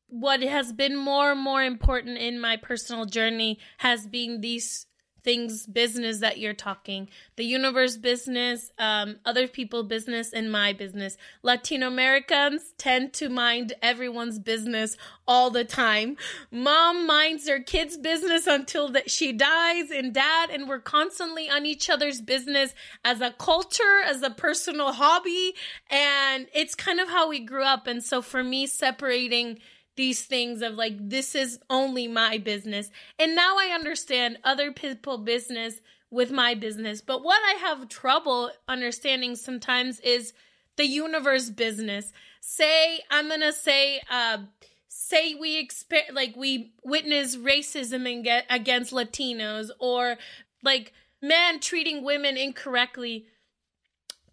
what 0.09 0.43
has 0.43 0.73
been 0.73 0.97
more 0.97 1.33
and 1.33 1.41
more 1.41 1.63
important 1.63 2.19
in 2.19 2.41
my 2.41 2.57
personal 2.57 3.07
journey 3.07 3.59
has 3.79 4.07
been 4.07 4.41
these 4.41 4.87
things 5.25 5.67
business 5.67 6.19
that 6.19 6.39
you're 6.39 6.55
talking. 6.55 7.09
The 7.37 7.45
universe 7.45 7.97
business 7.97 8.71
um, 8.79 9.17
other 9.25 9.49
people 9.49 9.83
business 9.83 10.33
and 10.33 10.53
my 10.53 10.73
business. 10.73 11.17
Latino 11.43 11.89
americans 11.89 12.75
tend 12.79 13.13
to 13.15 13.29
mind 13.29 13.73
everyone's 13.83 14.39
business 14.39 14.97
all 15.27 15.51
the 15.51 15.65
time. 15.65 16.17
Mom 16.51 17.07
minds 17.07 17.49
her 17.49 17.59
kids 17.59 17.97
business 17.97 18.47
until 18.47 18.91
that 18.91 19.11
she 19.11 19.33
dies 19.33 19.91
and 19.91 20.13
dad 20.13 20.51
and 20.51 20.69
we're 20.69 20.79
constantly 20.79 21.49
on 21.49 21.65
each 21.65 21.89
other's 21.89 22.21
business 22.21 22.75
as 23.05 23.21
a 23.21 23.31
culture 23.33 24.01
as 24.05 24.23
a 24.23 24.31
personal 24.31 24.93
hobby 24.93 25.55
and 25.91 26.47
it's 26.55 26.75
kind 26.75 27.01
of 27.01 27.09
how 27.09 27.29
we 27.29 27.41
grew 27.41 27.65
up. 27.65 27.87
And 27.87 28.05
so 28.05 28.21
for 28.21 28.45
me 28.45 28.67
separating 28.67 29.59
these 29.97 30.23
things 30.23 30.63
of 30.63 30.75
like 30.75 30.97
this 30.99 31.35
is 31.35 31.59
only 31.71 32.09
my 32.09 32.39
business. 32.39 32.91
And 33.19 33.35
now 33.35 33.57
i 33.59 33.71
understand 33.75 34.39
other 34.45 34.73
people 34.73 35.19
business 35.19 35.81
with 36.11 36.31
my 36.31 36.55
business. 36.55 37.01
But 37.01 37.23
what 37.23 37.41
i 37.45 37.59
have 37.61 37.89
trouble 37.89 38.51
understanding 38.69 39.37
sometimes 39.37 40.01
is 40.01 40.33
the 40.77 40.87
universe 40.87 41.51
business. 41.51 42.13
Say 42.41 43.01
i'm 43.11 43.29
gonna 43.29 43.53
say 43.53 44.01
uh 44.11 44.39
say 44.89 45.35
we 45.35 45.59
expect 45.59 46.15
like 46.15 46.35
we 46.37 46.73
witness 46.85 47.37
racism 47.37 48.11
and 48.11 48.25
get 48.25 48.47
against 48.49 48.93
latinos 48.93 49.69
or 49.81 50.17
like 50.63 50.93
men 51.21 51.59
treating 51.59 52.05
women 52.05 52.37
incorrectly 52.37 53.27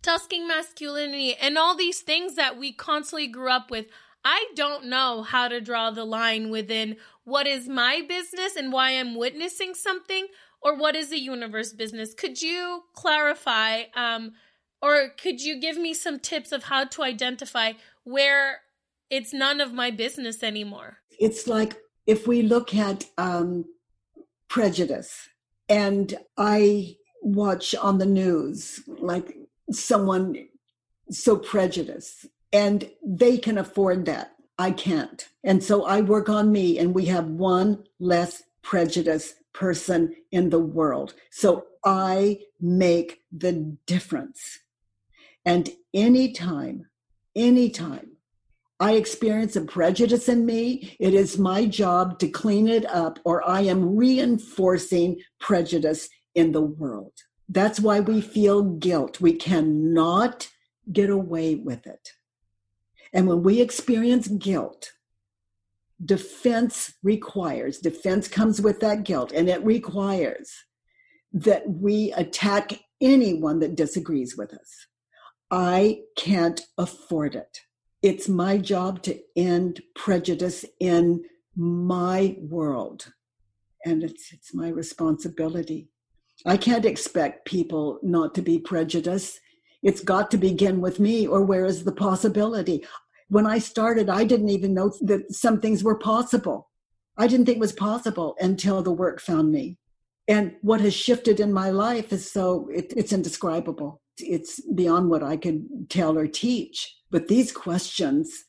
toxic 0.01 0.39
masculinity 0.47 1.35
and 1.35 1.57
all 1.57 1.75
these 1.75 2.01
things 2.01 2.35
that 2.35 2.57
we 2.57 2.71
constantly 2.71 3.27
grew 3.27 3.49
up 3.49 3.71
with 3.71 3.87
I 4.23 4.47
don't 4.55 4.85
know 4.85 5.23
how 5.23 5.47
to 5.47 5.61
draw 5.61 5.91
the 5.91 6.05
line 6.05 6.49
within 6.49 6.97
what 7.23 7.47
is 7.47 7.67
my 7.67 8.01
business 8.07 8.55
and 8.55 8.71
why 8.71 8.91
I'm 8.91 9.15
witnessing 9.15 9.73
something 9.73 10.27
or 10.61 10.75
what 10.75 10.95
is 10.95 11.09
the 11.09 11.19
universe 11.19 11.73
business. 11.73 12.13
Could 12.13 12.41
you 12.41 12.83
clarify 12.93 13.83
um, 13.95 14.33
or 14.81 15.09
could 15.21 15.41
you 15.41 15.59
give 15.59 15.77
me 15.77 15.93
some 15.93 16.19
tips 16.19 16.51
of 16.51 16.63
how 16.63 16.85
to 16.85 17.03
identify 17.03 17.73
where 18.03 18.61
it's 19.09 19.33
none 19.33 19.61
of 19.61 19.73
my 19.73 19.91
business 19.91 20.43
anymore? 20.43 20.97
It's 21.19 21.47
like 21.47 21.77
if 22.07 22.27
we 22.27 22.41
look 22.41 22.73
at 22.75 23.05
um, 23.17 23.65
prejudice, 24.47 25.29
and 25.69 26.17
I 26.37 26.97
watch 27.21 27.75
on 27.75 27.97
the 27.99 28.05
news 28.05 28.81
like 28.87 29.37
someone 29.71 30.47
so 31.09 31.37
prejudiced 31.37 32.25
and 32.53 32.89
they 33.05 33.37
can 33.37 33.57
afford 33.57 34.05
that. 34.05 34.35
I 34.57 34.71
can't. 34.71 35.27
And 35.43 35.63
so 35.63 35.85
I 35.85 36.01
work 36.01 36.29
on 36.29 36.51
me, 36.51 36.77
and 36.77 36.93
we 36.93 37.05
have 37.05 37.27
one 37.27 37.83
less 37.99 38.43
prejudice 38.61 39.33
person 39.53 40.15
in 40.31 40.49
the 40.49 40.59
world. 40.59 41.13
So 41.31 41.65
I 41.83 42.41
make 42.59 43.21
the 43.31 43.75
difference. 43.85 44.59
And 45.45 45.69
anytime, 45.93 46.87
anytime 47.35 48.11
I 48.79 48.93
experience 48.93 49.55
a 49.55 49.61
prejudice 49.61 50.29
in 50.29 50.45
me, 50.45 50.95
it 50.99 51.13
is 51.13 51.37
my 51.37 51.65
job 51.65 52.19
to 52.19 52.27
clean 52.27 52.67
it 52.67 52.85
up, 52.85 53.19
or 53.23 53.47
I 53.47 53.61
am 53.61 53.95
reinforcing 53.95 55.21
prejudice 55.39 56.09
in 56.35 56.51
the 56.51 56.61
world. 56.61 57.13
That's 57.49 57.79
why 57.79 57.99
we 57.99 58.21
feel 58.21 58.63
guilt. 58.63 59.19
We 59.19 59.33
cannot 59.33 60.49
get 60.91 61.09
away 61.09 61.55
with 61.55 61.85
it. 61.85 62.13
And 63.13 63.27
when 63.27 63.43
we 63.43 63.61
experience 63.61 64.27
guilt, 64.27 64.91
defense 66.03 66.93
requires, 67.03 67.79
defense 67.79 68.27
comes 68.27 68.61
with 68.61 68.79
that 68.79 69.03
guilt, 69.03 69.31
and 69.31 69.49
it 69.49 69.63
requires 69.63 70.51
that 71.33 71.69
we 71.69 72.11
attack 72.13 72.81
anyone 72.99 73.59
that 73.59 73.75
disagrees 73.75 74.37
with 74.37 74.53
us. 74.53 74.87
I 75.49 76.01
can't 76.17 76.61
afford 76.77 77.35
it. 77.35 77.59
It's 78.01 78.27
my 78.27 78.57
job 78.57 79.03
to 79.03 79.19
end 79.35 79.81
prejudice 79.95 80.65
in 80.79 81.23
my 81.55 82.37
world. 82.39 83.13
And 83.85 84.03
it's, 84.03 84.31
it's 84.31 84.53
my 84.53 84.69
responsibility. 84.69 85.89
I 86.45 86.57
can't 86.57 86.85
expect 86.85 87.45
people 87.45 87.99
not 88.01 88.33
to 88.35 88.41
be 88.41 88.59
prejudiced. 88.59 89.39
It's 89.83 90.01
got 90.01 90.31
to 90.31 90.37
begin 90.37 90.81
with 90.81 90.99
me, 90.99 91.27
or 91.27 91.43
where 91.43 91.65
is 91.65 91.83
the 91.83 91.91
possibility? 91.91 92.85
When 93.29 93.45
I 93.45 93.59
started, 93.59 94.09
I 94.09 94.23
didn't 94.23 94.49
even 94.49 94.73
know 94.73 94.93
that 95.01 95.33
some 95.33 95.59
things 95.59 95.83
were 95.83 95.97
possible. 95.97 96.69
I 97.17 97.27
didn't 97.27 97.45
think 97.45 97.57
it 97.57 97.61
was 97.61 97.73
possible 97.73 98.35
until 98.39 98.81
the 98.81 98.91
work 98.91 99.19
found 99.19 99.51
me. 99.51 99.77
And 100.27 100.55
what 100.61 100.81
has 100.81 100.93
shifted 100.93 101.39
in 101.39 101.51
my 101.51 101.71
life 101.71 102.13
is 102.13 102.31
so, 102.31 102.69
it, 102.73 102.93
it's 102.95 103.13
indescribable. 103.13 104.01
It's 104.19 104.61
beyond 104.61 105.09
what 105.09 105.23
I 105.23 105.37
could 105.37 105.89
tell 105.89 106.17
or 106.17 106.27
teach. 106.27 106.95
But 107.09 107.27
these 107.27 107.51
questions 107.51 108.45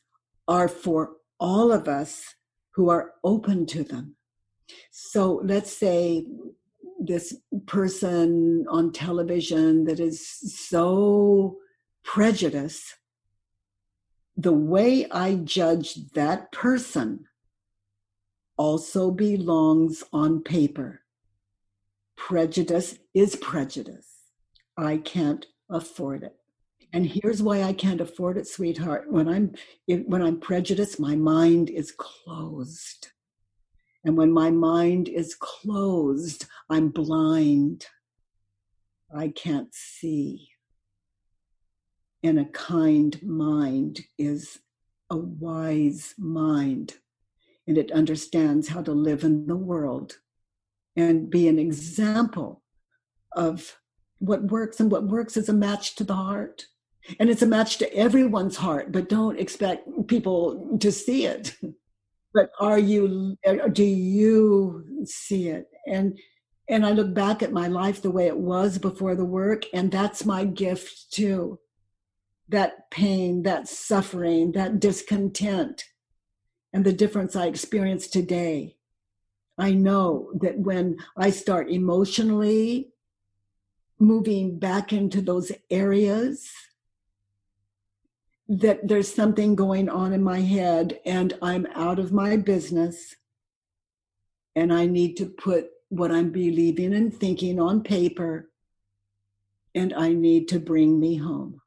are 0.47 0.67
for 0.67 1.13
all 1.39 1.71
of 1.71 1.87
us 1.87 2.23
who 2.75 2.89
are 2.89 3.13
open 3.23 3.65
to 3.67 3.83
them. 3.83 4.15
So 4.91 5.41
let's 5.43 5.75
say 5.75 6.25
this 7.05 7.35
person 7.65 8.65
on 8.69 8.91
television 8.91 9.85
that 9.85 9.99
is 9.99 10.25
so 10.55 11.57
prejudiced, 12.03 12.95
the 14.35 14.53
way 14.53 15.07
I 15.09 15.35
judge 15.35 15.95
that 16.11 16.51
person 16.51 17.25
also 18.57 19.11
belongs 19.11 20.03
on 20.11 20.41
paper. 20.41 21.01
Prejudice 22.15 22.97
is 23.13 23.35
prejudice. 23.35 24.07
I 24.77 24.97
can't 24.97 25.45
afford 25.69 26.23
it. 26.23 26.35
And 26.93 27.05
here's 27.07 27.41
why 27.41 27.63
I 27.63 27.73
can't 27.73 28.01
afford 28.01 28.37
it, 28.37 28.47
sweetheart. 28.47 29.11
When 29.11 29.27
I'm 29.27 29.53
when 29.87 30.21
I'm 30.21 30.39
prejudiced, 30.39 30.99
my 30.99 31.15
mind 31.15 31.71
is 31.71 31.91
closed. 31.91 33.07
And 34.05 34.17
when 34.17 34.31
my 34.31 34.49
mind 34.49 35.07
is 35.07 35.35
closed, 35.35 36.45
I'm 36.69 36.89
blind. 36.89 37.87
I 39.15 39.29
can't 39.29 39.73
see. 39.73 40.49
And 42.21 42.39
a 42.39 42.45
kind 42.45 43.21
mind 43.23 44.01
is 44.17 44.59
a 45.09 45.17
wise 45.17 46.15
mind, 46.17 46.95
and 47.67 47.77
it 47.77 47.91
understands 47.91 48.69
how 48.69 48.81
to 48.81 48.91
live 48.91 49.23
in 49.23 49.47
the 49.47 49.55
world 49.55 50.17
and 50.95 51.29
be 51.29 51.47
an 51.47 51.59
example 51.59 52.63
of 53.35 53.77
what 54.19 54.43
works. 54.45 54.79
And 54.79 54.91
what 54.91 55.07
works 55.07 55.37
is 55.37 55.49
a 55.49 55.53
match 55.53 55.95
to 55.95 56.03
the 56.03 56.15
heart. 56.15 56.65
And 57.19 57.29
it's 57.29 57.41
a 57.41 57.47
match 57.47 57.77
to 57.79 57.93
everyone's 57.93 58.55
heart, 58.55 58.91
but 58.91 59.09
don't 59.09 59.39
expect 59.39 60.07
people 60.07 60.77
to 60.79 60.91
see 60.91 61.25
it. 61.25 61.55
but 62.33 62.51
are 62.59 62.79
you 62.79 63.37
uh, 63.45 63.67
do 63.67 63.83
you 63.83 65.05
see 65.05 65.49
it? 65.49 65.69
And 65.87 66.17
and 66.69 66.85
i 66.85 66.91
look 66.91 67.13
back 67.13 67.43
at 67.43 67.51
my 67.51 67.67
life 67.67 68.01
the 68.01 68.11
way 68.11 68.27
it 68.27 68.37
was 68.37 68.77
before 68.77 69.15
the 69.15 69.25
work 69.25 69.65
and 69.73 69.91
that's 69.91 70.25
my 70.25 70.45
gift 70.45 71.11
too. 71.11 71.59
That 72.49 72.89
pain 72.91 73.43
that 73.43 73.67
suffering 73.67 74.51
that 74.53 74.79
discontent 74.79 75.85
and 76.73 76.83
the 76.85 76.93
difference 76.93 77.35
i 77.35 77.45
experience 77.47 78.07
today. 78.07 78.77
I 79.57 79.71
know 79.73 80.31
that 80.41 80.57
when 80.57 80.97
i 81.17 81.29
start 81.29 81.69
emotionally 81.69 82.89
moving 83.99 84.59
back 84.59 84.91
into 84.91 85.21
those 85.21 85.51
areas 85.69 86.51
that 88.47 88.87
there's 88.87 89.13
something 89.13 89.55
going 89.55 89.89
on 89.89 90.13
in 90.13 90.23
my 90.23 90.41
head 90.41 90.99
and 91.05 91.33
I'm 91.41 91.65
out 91.73 91.99
of 91.99 92.11
my 92.11 92.37
business 92.37 93.15
and 94.55 94.73
I 94.73 94.85
need 94.85 95.15
to 95.17 95.25
put 95.25 95.67
what 95.89 96.11
I'm 96.11 96.31
believing 96.31 96.93
and 96.93 97.13
thinking 97.13 97.59
on 97.59 97.83
paper 97.83 98.49
and 99.75 99.93
I 99.93 100.13
need 100.13 100.47
to 100.49 100.59
bring 100.59 100.99
me 100.99 101.15
home. 101.15 101.61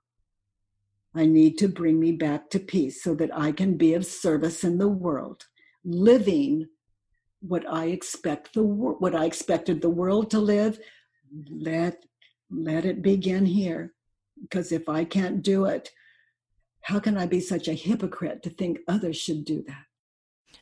I 1.14 1.24
need 1.24 1.56
to 1.58 1.68
bring 1.68 1.98
me 1.98 2.12
back 2.12 2.50
to 2.50 2.60
peace 2.60 3.02
so 3.02 3.14
that 3.14 3.36
I 3.36 3.50
can 3.52 3.76
be 3.76 3.94
of 3.94 4.04
service 4.04 4.64
in 4.64 4.78
the 4.78 4.88
world, 4.88 5.46
living 5.84 6.66
what 7.40 7.64
I 7.68 7.86
expect 7.86 8.52
the 8.54 8.62
what 8.62 9.14
I 9.14 9.24
expected 9.24 9.80
the 9.80 9.88
world 9.88 10.30
to 10.32 10.40
live. 10.40 10.78
Let 11.48 12.04
let 12.50 12.84
it 12.84 13.00
begin 13.00 13.46
here, 13.46 13.94
because 14.42 14.72
if 14.72 14.88
I 14.88 15.04
can't 15.04 15.42
do 15.42 15.64
it, 15.64 15.90
how 16.86 17.00
can 17.00 17.16
I 17.16 17.26
be 17.26 17.40
such 17.40 17.66
a 17.66 17.72
hypocrite 17.72 18.44
to 18.44 18.50
think 18.50 18.78
others 18.86 19.16
should 19.16 19.44
do 19.44 19.64
that? 19.66 19.86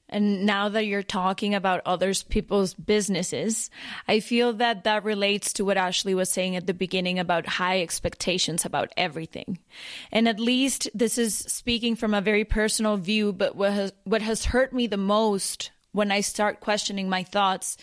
And 0.09 0.47
now 0.47 0.71
that 0.71 0.87
you're 0.87 1.03
talking 1.03 1.55
about 1.55 1.83
others 1.85 2.23
people's 2.23 2.73
businesses, 2.73 3.69
I 4.09 4.21
feel 4.21 4.55
that 4.55 4.85
that 4.85 5.05
relates 5.05 5.53
to 5.55 5.67
what 5.67 5.77
Ashley 5.77 6.15
was 6.15 6.31
saying 6.31 6.57
at 6.57 6.67
the 6.67 6.73
beginning 6.73 7.19
about 7.19 7.47
high 7.47 7.83
expectations 7.83 8.65
about 8.65 8.91
everything. 8.97 9.59
And 10.11 10.27
at 10.27 10.41
least 10.41 10.89
this 10.95 11.19
is 11.19 11.37
speaking 11.37 11.95
from 11.95 12.15
a 12.15 12.23
very 12.23 12.47
personal 12.47 12.97
view, 12.97 13.35
but 13.35 13.55
what 13.55 13.75
has, 13.75 13.93
what 14.05 14.23
has 14.23 14.47
hurt 14.47 14.73
me 14.73 14.87
the 14.87 14.97
most 14.97 15.73
when 15.93 16.11
I 16.11 16.23
start 16.23 16.61
questioning 16.61 17.11
my 17.11 17.23
thoughts 17.23 17.77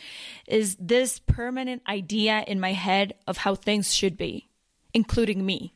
is 0.48 0.76
this 0.80 1.20
permanent 1.20 1.84
idea 1.88 2.44
in 2.48 2.60
my 2.60 2.74
head 2.74 3.14
of 3.28 3.38
how 3.38 3.54
things 3.54 3.94
should 3.94 4.18
be, 4.18 4.50
including 4.96 5.46
me 5.46 5.76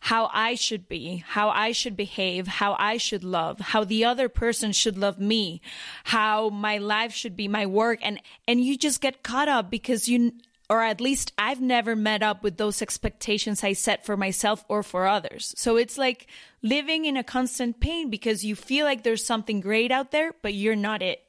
how 0.00 0.30
I 0.32 0.54
should 0.54 0.88
be, 0.88 1.24
how 1.26 1.50
I 1.50 1.72
should 1.72 1.96
behave, 1.96 2.46
how 2.46 2.76
I 2.78 2.96
should 2.96 3.24
love, 3.24 3.60
how 3.60 3.84
the 3.84 4.04
other 4.04 4.28
person 4.28 4.72
should 4.72 4.98
love 4.98 5.18
me, 5.18 5.60
how 6.04 6.48
my 6.50 6.78
life 6.78 7.12
should 7.12 7.36
be, 7.36 7.48
my 7.48 7.66
work 7.66 7.98
and 8.02 8.20
and 8.46 8.64
you 8.64 8.76
just 8.76 9.00
get 9.00 9.22
caught 9.22 9.48
up 9.48 9.70
because 9.70 10.08
you 10.08 10.32
or 10.70 10.82
at 10.82 11.00
least 11.00 11.32
I've 11.36 11.60
never 11.60 11.96
met 11.96 12.22
up 12.22 12.44
with 12.44 12.56
those 12.56 12.80
expectations 12.80 13.64
I 13.64 13.72
set 13.72 14.06
for 14.06 14.16
myself 14.16 14.64
or 14.68 14.84
for 14.84 15.06
others. 15.06 15.52
So 15.56 15.76
it's 15.76 15.98
like 15.98 16.28
living 16.62 17.06
in 17.06 17.16
a 17.16 17.24
constant 17.24 17.80
pain 17.80 18.08
because 18.08 18.44
you 18.44 18.54
feel 18.54 18.86
like 18.86 19.02
there's 19.02 19.26
something 19.26 19.60
great 19.60 19.90
out 19.90 20.12
there, 20.12 20.32
but 20.42 20.54
you're 20.54 20.76
not 20.76 21.02
it. 21.02 21.22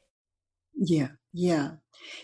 Yeah, 0.76 1.08
yeah. 1.32 1.72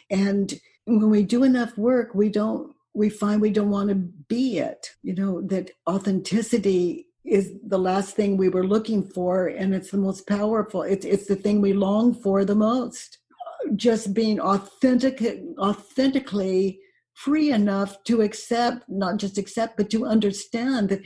And 0.09 0.55
when 0.87 1.11
we 1.11 1.25
do 1.25 1.43
enough 1.43 1.77
work, 1.77 2.15
we 2.15 2.29
don't 2.29 2.73
we 2.95 3.09
find 3.09 3.41
we 3.41 3.51
don't 3.51 3.71
want 3.71 3.89
to 3.91 3.95
be 3.95 4.59
it. 4.59 4.91
You 5.03 5.15
know, 5.15 5.41
that 5.43 5.71
authenticity 5.89 7.07
is 7.25 7.53
the 7.67 7.79
last 7.79 8.17
thing 8.17 8.37
we 8.37 8.49
were 8.49 8.67
looking 8.67 9.03
for 9.03 9.49
and 9.49 9.75
it's 9.75 9.91
the 9.91 9.99
most 9.99 10.27
powerful. 10.27 10.83
It's 10.83 11.05
it's 11.05 11.27
the 11.27 11.37
thing 11.37 11.61
we 11.61 11.73
long 11.73 12.15
for 12.15 12.45
the 12.45 12.55
most. 12.55 13.19
Just 13.77 14.15
being 14.15 14.41
authentic 14.41 15.23
authentically 15.59 16.81
free 17.15 17.51
enough 17.51 18.03
to 18.05 18.23
accept, 18.23 18.85
not 18.89 19.19
just 19.19 19.39
accept, 19.39 19.77
but 19.77 19.91
to 19.91 20.07
understand 20.07 20.89
that 20.89 21.03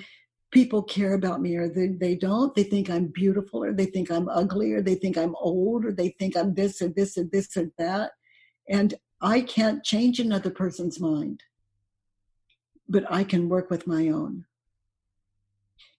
people 0.53 0.83
care 0.83 1.15
about 1.15 1.41
me 1.41 1.57
or 1.57 1.69
they, 1.69 1.89
they 1.89 2.15
don't. 2.15 2.55
They 2.55 2.65
think 2.65 2.91
I'm 2.91 3.07
beautiful 3.07 3.65
or 3.65 3.73
they 3.73 3.87
think 3.87 4.11
I'm 4.11 4.29
ugly 4.29 4.73
or 4.73 4.83
they 4.83 4.95
think 4.95 5.17
I'm 5.17 5.35
old 5.37 5.87
or 5.87 5.93
they 5.93 6.11
think 6.19 6.37
I'm 6.37 6.55
this 6.55 6.83
or 6.83 6.89
this 6.89 7.17
or 7.17 7.25
this 7.25 7.57
or 7.57 7.65
that. 7.79 8.11
And 8.69 8.95
I 9.23 9.41
can't 9.41 9.83
change 9.83 10.21
another 10.21 10.51
person's 10.51 11.01
mind 11.01 11.43
but 12.93 13.11
I 13.11 13.25
can 13.25 13.49
work 13.49 13.71
with 13.71 13.87
my 13.87 14.11
own. 14.11 14.45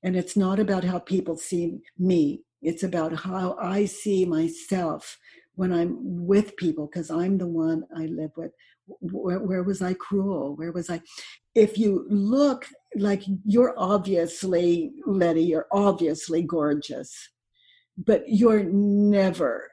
And 0.03 0.15
it's 0.15 0.37
not 0.37 0.59
about 0.59 0.83
how 0.83 0.99
people 0.99 1.35
see 1.35 1.79
me, 1.97 2.43
it's 2.61 2.83
about 2.83 3.13
how 3.13 3.57
I 3.59 3.85
see 3.85 4.25
myself 4.25 5.17
when 5.55 5.73
I'm 5.73 5.97
with 6.25 6.55
people, 6.55 6.87
because 6.87 7.09
I'm 7.09 7.37
the 7.37 7.47
one 7.47 7.83
I 7.95 8.05
live 8.05 8.31
with. 8.37 8.51
Where, 8.99 9.39
where, 9.39 9.63
was 9.63 9.81
I 9.81 9.93
cruel? 9.93 10.55
Where 10.55 10.71
was 10.71 10.89
I? 10.89 11.01
If 11.55 11.77
you 11.77 12.05
look 12.09 12.67
like 12.95 13.23
you're 13.45 13.73
obviously, 13.77 14.91
Lety, 15.07 15.43
you're 15.43 15.67
obviously 15.71 16.43
gorgeous, 16.43 17.29
but 17.97 18.23
you're 18.27 18.63
never 18.63 19.71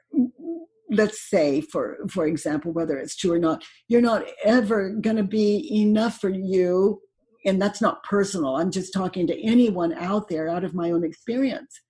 let's 0.93 1.29
say 1.29 1.61
for 1.61 1.99
for 2.09 2.27
example 2.27 2.73
whether 2.73 2.97
it's 2.97 3.15
true 3.15 3.31
or 3.31 3.39
not 3.39 3.63
you're 3.87 4.01
not 4.01 4.25
ever 4.43 4.89
going 4.89 5.15
to 5.15 5.23
be 5.23 5.81
enough 5.81 6.19
for 6.19 6.29
you 6.29 7.01
and 7.45 7.61
that's 7.61 7.81
not 7.81 8.03
personal. 8.03 8.55
I'm 8.55 8.71
just 8.71 8.93
talking 8.93 9.27
to 9.27 9.41
anyone 9.45 9.93
out 9.93 10.29
there 10.29 10.49
out 10.49 10.63
of 10.63 10.73
my 10.73 10.91
own 10.91 11.03
experience. 11.03 11.81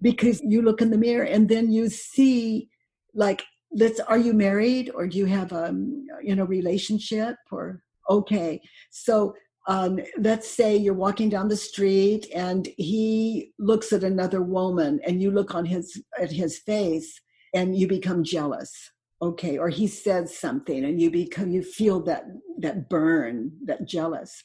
Because 0.00 0.40
you 0.42 0.62
look 0.62 0.80
in 0.80 0.90
the 0.90 0.98
mirror 0.98 1.24
and 1.24 1.48
then 1.48 1.70
you 1.70 1.88
see, 1.88 2.68
like, 3.14 3.42
let's, 3.72 4.00
are 4.00 4.18
you 4.18 4.32
married 4.32 4.90
or 4.94 5.06
do 5.06 5.18
you 5.18 5.26
have 5.26 5.52
a, 5.52 5.68
um, 5.68 6.06
you 6.22 6.34
know, 6.34 6.44
relationship 6.44 7.36
or, 7.50 7.82
okay. 8.08 8.60
So 8.90 9.34
um, 9.68 9.98
let's 10.18 10.48
say 10.48 10.76
you're 10.76 10.94
walking 10.94 11.28
down 11.28 11.48
the 11.48 11.56
street 11.56 12.26
and 12.34 12.68
he 12.76 13.52
looks 13.58 13.92
at 13.92 14.04
another 14.04 14.42
woman 14.42 15.00
and 15.06 15.22
you 15.22 15.30
look 15.30 15.54
on 15.54 15.64
his, 15.64 16.02
at 16.18 16.30
his 16.30 16.58
face 16.58 17.20
and 17.54 17.76
you 17.76 17.88
become 17.88 18.22
jealous 18.22 18.90
okay 19.22 19.56
or 19.56 19.68
he 19.68 19.86
says 19.86 20.36
something 20.36 20.84
and 20.84 21.00
you 21.00 21.10
become 21.10 21.50
you 21.50 21.62
feel 21.62 22.00
that 22.00 22.24
that 22.58 22.88
burn 22.88 23.50
that 23.64 23.86
jealous 23.86 24.44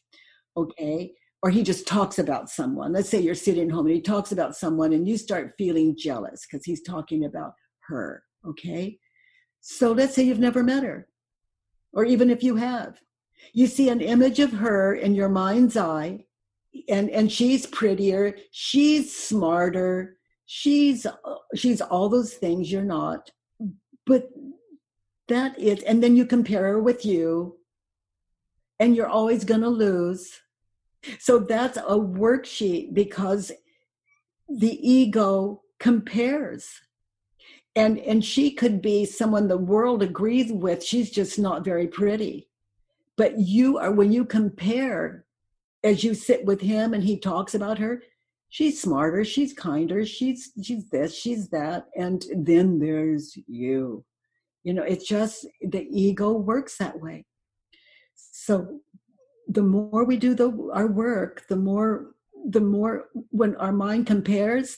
okay? 0.58 1.14
Or 1.44 1.50
he 1.50 1.64
just 1.64 1.88
talks 1.88 2.20
about 2.20 2.50
someone. 2.50 2.94
Let's 2.94 3.10
say 3.10 3.20
you're 3.20 3.36
sitting 3.36 3.70
home 3.70 3.88
and 3.88 3.96
he 3.96 4.02
talks 4.02 4.32
about 4.32 4.56
someone 4.56 4.94
and 4.94 5.08
you 5.08 5.18
start 5.18 5.56
feeling 5.58 5.96
jealous 5.98 6.46
because 6.46 6.66
he's 6.66 6.84
talking 6.84 7.26
about 7.26 7.54
her 7.88 8.24
okay? 8.48 9.00
So 9.62 9.92
let's 9.92 10.16
say 10.16 10.24
you've 10.24 10.40
never 10.40 10.64
met 10.64 10.84
her 10.84 11.08
or 11.94 12.06
even 12.06 12.30
if 12.30 12.44
you 12.44 12.56
have. 12.56 13.00
You 13.54 13.68
see 13.68 13.90
an 13.90 14.02
image 14.02 14.40
of 14.40 14.52
her 14.54 14.94
in 14.94 15.16
your 15.16 15.30
mind's 15.30 15.78
eye 15.78 16.26
and 16.88 17.10
and 17.10 17.30
she's 17.30 17.66
prettier 17.66 18.34
she's 18.52 19.14
smarter 19.14 20.18
she's 20.46 21.06
she's 21.54 21.82
all 21.82 22.08
those 22.08 22.36
things 22.36 22.72
you're 22.72 22.82
not 22.82 23.30
but 24.06 24.30
that 25.28 25.58
is 25.60 25.84
and 25.84 26.02
then 26.02 26.16
you 26.16 26.26
compare 26.26 26.64
her 26.64 26.82
with 26.82 27.06
you 27.06 27.58
and 28.82 28.96
you're 28.96 29.08
always 29.08 29.46
going 29.46 29.62
to 29.62 29.70
lose. 29.70 30.42
So 31.20 31.38
that's 31.40 31.78
a 31.78 31.98
worksheet 31.98 32.96
because 32.96 33.52
the 34.50 34.76
ego 34.82 35.62
compares. 35.80 36.82
And 37.76 38.00
and 38.00 38.26
she 38.26 38.52
could 38.52 38.82
be 38.82 39.06
someone 39.06 39.48
the 39.48 39.58
world 39.58 40.04
agrees 40.04 40.52
with. 40.52 40.84
She's 40.84 41.10
just 41.10 41.40
not 41.40 41.64
very 41.64 41.88
pretty. 41.88 42.50
But 43.16 43.40
you 43.40 43.78
are 43.78 43.92
when 43.92 44.12
you 44.12 44.26
compare 44.26 45.26
as 45.84 46.04
you 46.04 46.14
sit 46.14 46.44
with 46.44 46.60
him 46.60 46.94
and 46.94 47.04
he 47.04 47.18
talks 47.18 47.56
about 47.56 47.78
her, 47.78 48.04
she's 48.50 48.82
smarter, 48.82 49.24
she's 49.24 49.54
kinder, 49.54 50.06
she's 50.06 50.52
she's 50.62 50.90
this, 50.90 51.16
she's 51.16 51.50
that, 51.50 51.86
and 51.96 52.26
then 52.36 52.80
there's 52.80 53.38
you. 53.48 54.04
You 54.64 54.74
know, 54.74 54.84
it's 54.84 55.08
just 55.08 55.46
the 55.62 55.88
ego 55.90 56.34
works 56.34 56.78
that 56.78 57.00
way. 57.00 57.26
So 58.44 58.80
the 59.48 59.62
more 59.62 60.04
we 60.04 60.18
do 60.18 60.34
the 60.34 60.50
our 60.74 60.88
work, 60.88 61.48
the 61.48 61.56
more 61.56 62.16
the 62.50 62.60
more 62.60 63.10
when 63.30 63.56
our 63.58 63.72
mind 63.72 64.08
compares, 64.08 64.78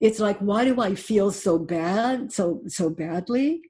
it's 0.00 0.18
like, 0.18 0.38
why 0.40 0.64
do 0.64 0.80
I 0.80 0.96
feel 0.96 1.30
so 1.30 1.60
bad, 1.60 2.32
so 2.32 2.62
so 2.66 2.90
badly? 2.90 3.62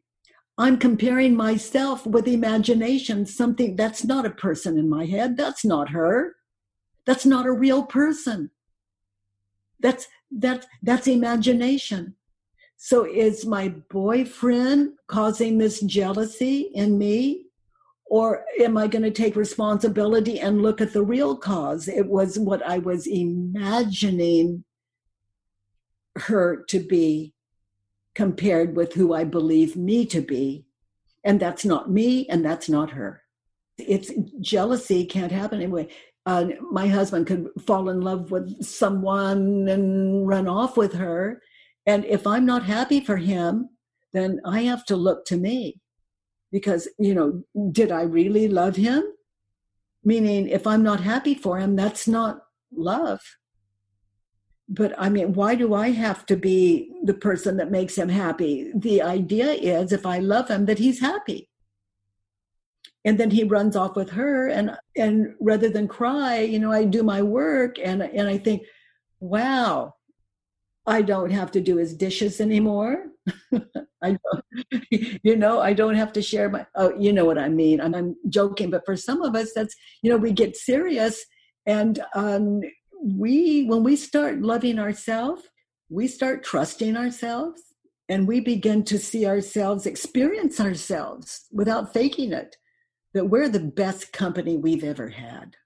I'm 0.56 0.78
comparing 0.78 1.36
myself 1.36 2.06
with 2.06 2.26
imagination, 2.26 3.26
something 3.26 3.76
that's 3.76 4.02
not 4.02 4.24
a 4.24 4.30
person 4.30 4.78
in 4.78 4.88
my 4.88 5.04
head. 5.04 5.36
That's 5.36 5.62
not 5.62 5.90
her. 5.90 6.36
That's 7.04 7.26
not 7.26 7.44
a 7.44 7.52
real 7.52 7.82
person. 7.84 8.50
That's 9.78 10.08
that's 10.30 10.66
that's 10.82 11.06
imagination. 11.06 12.14
So 12.78 13.04
is 13.04 13.44
my 13.44 13.74
boyfriend 13.90 14.92
causing 15.06 15.58
this 15.58 15.80
jealousy 15.82 16.70
in 16.74 16.96
me? 16.96 17.47
Or 18.10 18.44
am 18.60 18.78
I 18.78 18.86
going 18.86 19.02
to 19.02 19.10
take 19.10 19.36
responsibility 19.36 20.40
and 20.40 20.62
look 20.62 20.80
at 20.80 20.92
the 20.92 21.02
real 21.02 21.36
cause? 21.36 21.88
It 21.88 22.06
was 22.06 22.38
what 22.38 22.62
I 22.62 22.78
was 22.78 23.06
imagining 23.06 24.64
her 26.16 26.64
to 26.68 26.80
be 26.80 27.34
compared 28.14 28.76
with 28.76 28.94
who 28.94 29.12
I 29.12 29.24
believe 29.24 29.76
me 29.76 30.06
to 30.06 30.20
be. 30.20 30.64
And 31.22 31.38
that's 31.38 31.64
not 31.64 31.90
me 31.90 32.26
and 32.28 32.44
that's 32.44 32.68
not 32.68 32.90
her. 32.90 33.22
It's 33.76 34.10
jealousy 34.40 35.04
can't 35.04 35.30
happen 35.30 35.60
anyway 35.60 35.88
uh, 36.28 36.44
my 36.70 36.86
husband 36.86 37.26
could 37.26 37.48
fall 37.66 37.88
in 37.88 38.02
love 38.02 38.30
with 38.30 38.62
someone 38.62 39.66
and 39.66 40.28
run 40.28 40.46
off 40.46 40.76
with 40.76 40.92
her. 40.92 41.40
And 41.86 42.04
if 42.04 42.26
I'm 42.26 42.44
not 42.44 42.64
happy 42.64 43.00
for 43.00 43.16
him, 43.16 43.70
then 44.12 44.38
I 44.44 44.60
have 44.64 44.84
to 44.86 44.96
look 44.96 45.24
to 45.26 45.38
me 45.38 45.80
because, 46.50 46.88
you 46.98 47.14
know, 47.14 47.42
did 47.72 47.92
I 47.92 48.02
really 48.02 48.48
love 48.48 48.76
him? 48.76 49.04
Meaning, 50.04 50.48
if 50.48 50.66
I'm 50.66 50.82
not 50.82 51.00
happy 51.00 51.34
for 51.34 51.58
him, 51.58 51.76
that's 51.76 52.08
not 52.08 52.40
love. 52.72 53.20
But 54.68 54.94
I 54.98 55.08
mean, 55.08 55.32
why 55.32 55.54
do 55.54 55.74
I 55.74 55.90
have 55.90 56.26
to 56.26 56.36
be 56.36 56.92
the 57.04 57.14
person 57.14 57.56
that 57.56 57.70
makes 57.70 57.96
him 57.96 58.08
happy? 58.08 58.70
The 58.74 59.02
idea 59.02 59.52
is 59.52 59.92
if 59.92 60.04
I 60.04 60.18
love 60.18 60.48
him, 60.48 60.66
that 60.66 60.78
he's 60.78 61.00
happy 61.00 61.48
and 63.04 63.18
then 63.18 63.30
he 63.30 63.44
runs 63.44 63.76
off 63.76 63.96
with 63.96 64.10
her 64.10 64.48
and 64.48 64.76
and 64.96 65.34
rather 65.40 65.68
than 65.68 65.88
cry 65.88 66.40
you 66.40 66.58
know 66.58 66.72
i 66.72 66.84
do 66.84 67.02
my 67.02 67.22
work 67.22 67.78
and 67.78 68.02
and 68.02 68.28
i 68.28 68.36
think 68.36 68.62
wow 69.20 69.94
i 70.88 71.02
don't 71.02 71.30
have 71.30 71.50
to 71.52 71.60
do 71.60 71.76
his 71.76 71.94
dishes 71.94 72.40
anymore. 72.40 73.06
I 74.02 74.16
don't 74.24 74.44
you 75.24 75.36
know 75.36 75.60
i 75.60 75.72
don't 75.72 75.96
have 75.96 76.12
to 76.14 76.22
share 76.22 76.48
my 76.48 76.66
oh 76.76 76.92
you 76.98 77.12
know 77.12 77.24
what 77.24 77.38
i 77.38 77.48
mean. 77.48 77.80
I'm, 77.80 77.94
I'm 77.94 78.16
joking 78.28 78.70
but 78.70 78.84
for 78.86 78.96
some 78.96 79.22
of 79.22 79.34
us 79.34 79.52
that's 79.54 79.74
you 80.02 80.10
know 80.10 80.16
we 80.16 80.32
get 80.32 80.56
serious. 80.56 81.24
And 81.66 82.00
um 82.14 82.60
we 83.02 83.64
when 83.64 83.82
we 83.84 83.96
start 83.96 84.40
loving 84.40 84.78
ourselves 84.78 85.42
we 85.90 86.06
start 86.06 86.44
trusting 86.44 86.96
ourselves 86.96 87.62
and 88.08 88.26
we 88.26 88.40
begin 88.40 88.84
to 88.84 88.98
see 88.98 89.26
ourselves 89.26 89.86
experience 89.86 90.60
ourselves 90.60 91.46
without 91.52 91.92
faking 91.92 92.32
it 92.32 92.56
that 93.14 93.26
we're 93.26 93.48
the 93.48 93.60
best 93.60 94.12
company 94.12 94.56
we've 94.56 94.84
ever 94.84 95.08
had. 95.08 95.56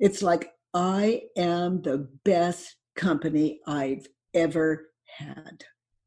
It's 0.00 0.22
like, 0.22 0.50
I 0.74 1.22
am 1.36 1.82
the 1.82 2.08
best 2.24 2.76
company 2.96 3.60
I've 3.66 4.06
ever 4.34 4.90
had. 5.18 5.64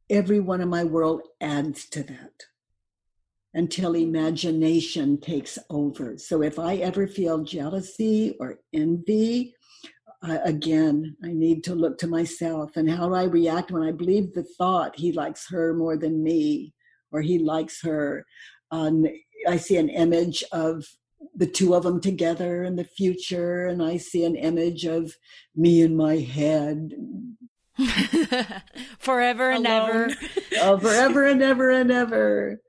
Everyone 0.10 0.62
in 0.62 0.70
my 0.70 0.84
world 0.84 1.22
adds 1.42 1.88
to 1.90 2.04
that 2.04 2.44
until 3.54 3.96
imagination 3.96 5.20
takes 5.20 5.58
over. 5.70 6.18
So 6.18 6.42
if 6.42 6.60
I 6.60 6.76
ever 6.76 7.08
feel 7.08 7.44
jealousy 7.44 8.36
or 8.40 8.60
envy, 8.74 9.56
uh, 10.22 10.40
again, 10.44 11.16
I 11.24 11.34
need 11.34 11.64
to 11.66 11.76
look 11.76 11.98
to 12.00 12.08
myself 12.08 12.76
and 12.76 12.90
how 12.90 13.08
do 13.08 13.16
I 13.16 13.24
react 13.24 13.72
when 13.72 13.84
I 13.84 13.92
believe 13.92 14.34
the 14.34 14.44
thought 14.58 14.98
he 14.98 15.12
likes 15.12 15.50
her 15.50 15.74
more 15.74 15.98
than 15.98 16.24
me 16.24 16.74
or 17.12 17.22
he 17.22 17.40
likes 17.40 17.82
her. 17.84 18.26
Um, 18.72 19.06
I 19.48 19.58
see 19.58 19.78
an 19.78 19.90
image 19.90 20.44
of 20.52 20.86
the 21.36 21.48
two 21.48 21.74
of 21.76 21.84
them 21.84 22.02
together 22.02 22.64
in 22.64 22.76
the 22.76 22.84
future, 22.84 23.66
and 23.66 23.82
I 23.82 23.98
see 23.98 24.26
an 24.26 24.36
image 24.36 24.86
of 24.86 25.14
me 25.56 25.82
in 25.82 25.96
my 25.96 26.18
head. 26.18 26.94
forever 29.00 29.50
and 29.52 29.68
ever. 29.68 30.10
oh, 30.62 30.78
forever 30.78 31.26
and 31.26 31.42
ever 31.42 31.70
and 31.72 31.92
ever. 31.92 32.62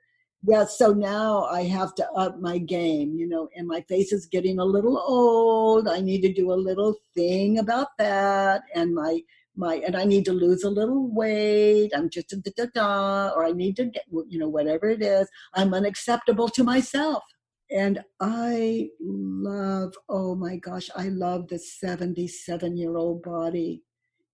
Yeah, 0.42 0.64
so 0.64 0.92
now 0.92 1.45
I 1.45 1.62
have 1.64 1.95
to 1.97 2.09
up 2.12 2.38
my 2.40 2.59
game, 2.59 3.14
you 3.16 3.29
know, 3.29 3.49
and 3.57 3.66
my 3.66 3.81
face 3.83 4.12
is 4.12 4.27
getting 4.27 4.61
a 4.61 4.64
little 4.64 4.97
old. 4.99 5.88
I 5.88 6.01
need 6.01 6.21
to 6.23 6.33
do 6.33 6.53
a 6.53 6.55
little 6.55 6.95
thing 7.16 7.59
about 7.59 7.88
that. 7.99 8.62
And 8.75 8.95
my 8.95 9.21
my 9.57 9.77
and 9.87 9.97
I 9.97 10.05
need 10.05 10.25
to 10.27 10.33
lose 10.33 10.62
a 10.62 10.71
little 10.71 11.09
weight. 11.12 11.90
I'm 11.95 12.11
just 12.11 12.33
a 12.33 12.37
da 12.37 12.53
da 12.57 12.66
da, 12.75 13.31
or 13.35 13.45
I 13.45 13.53
need 13.53 13.77
to 13.77 13.87
get 13.87 14.05
you 14.29 14.38
know 14.38 14.49
whatever 14.49 14.88
it 14.90 15.03
is. 15.03 15.29
I'm 15.55 15.75
unacceptable 15.75 16.49
to 16.51 16.64
myself, 16.64 17.25
and 17.71 18.01
I 18.21 18.90
love. 19.01 19.95
Oh 20.09 20.35
my 20.35 20.57
gosh, 20.57 20.90
I 20.95 21.09
love 21.09 21.49
the 21.49 21.59
77 21.59 22.77
year 22.77 22.97
old 22.97 23.23
body. 23.23 23.83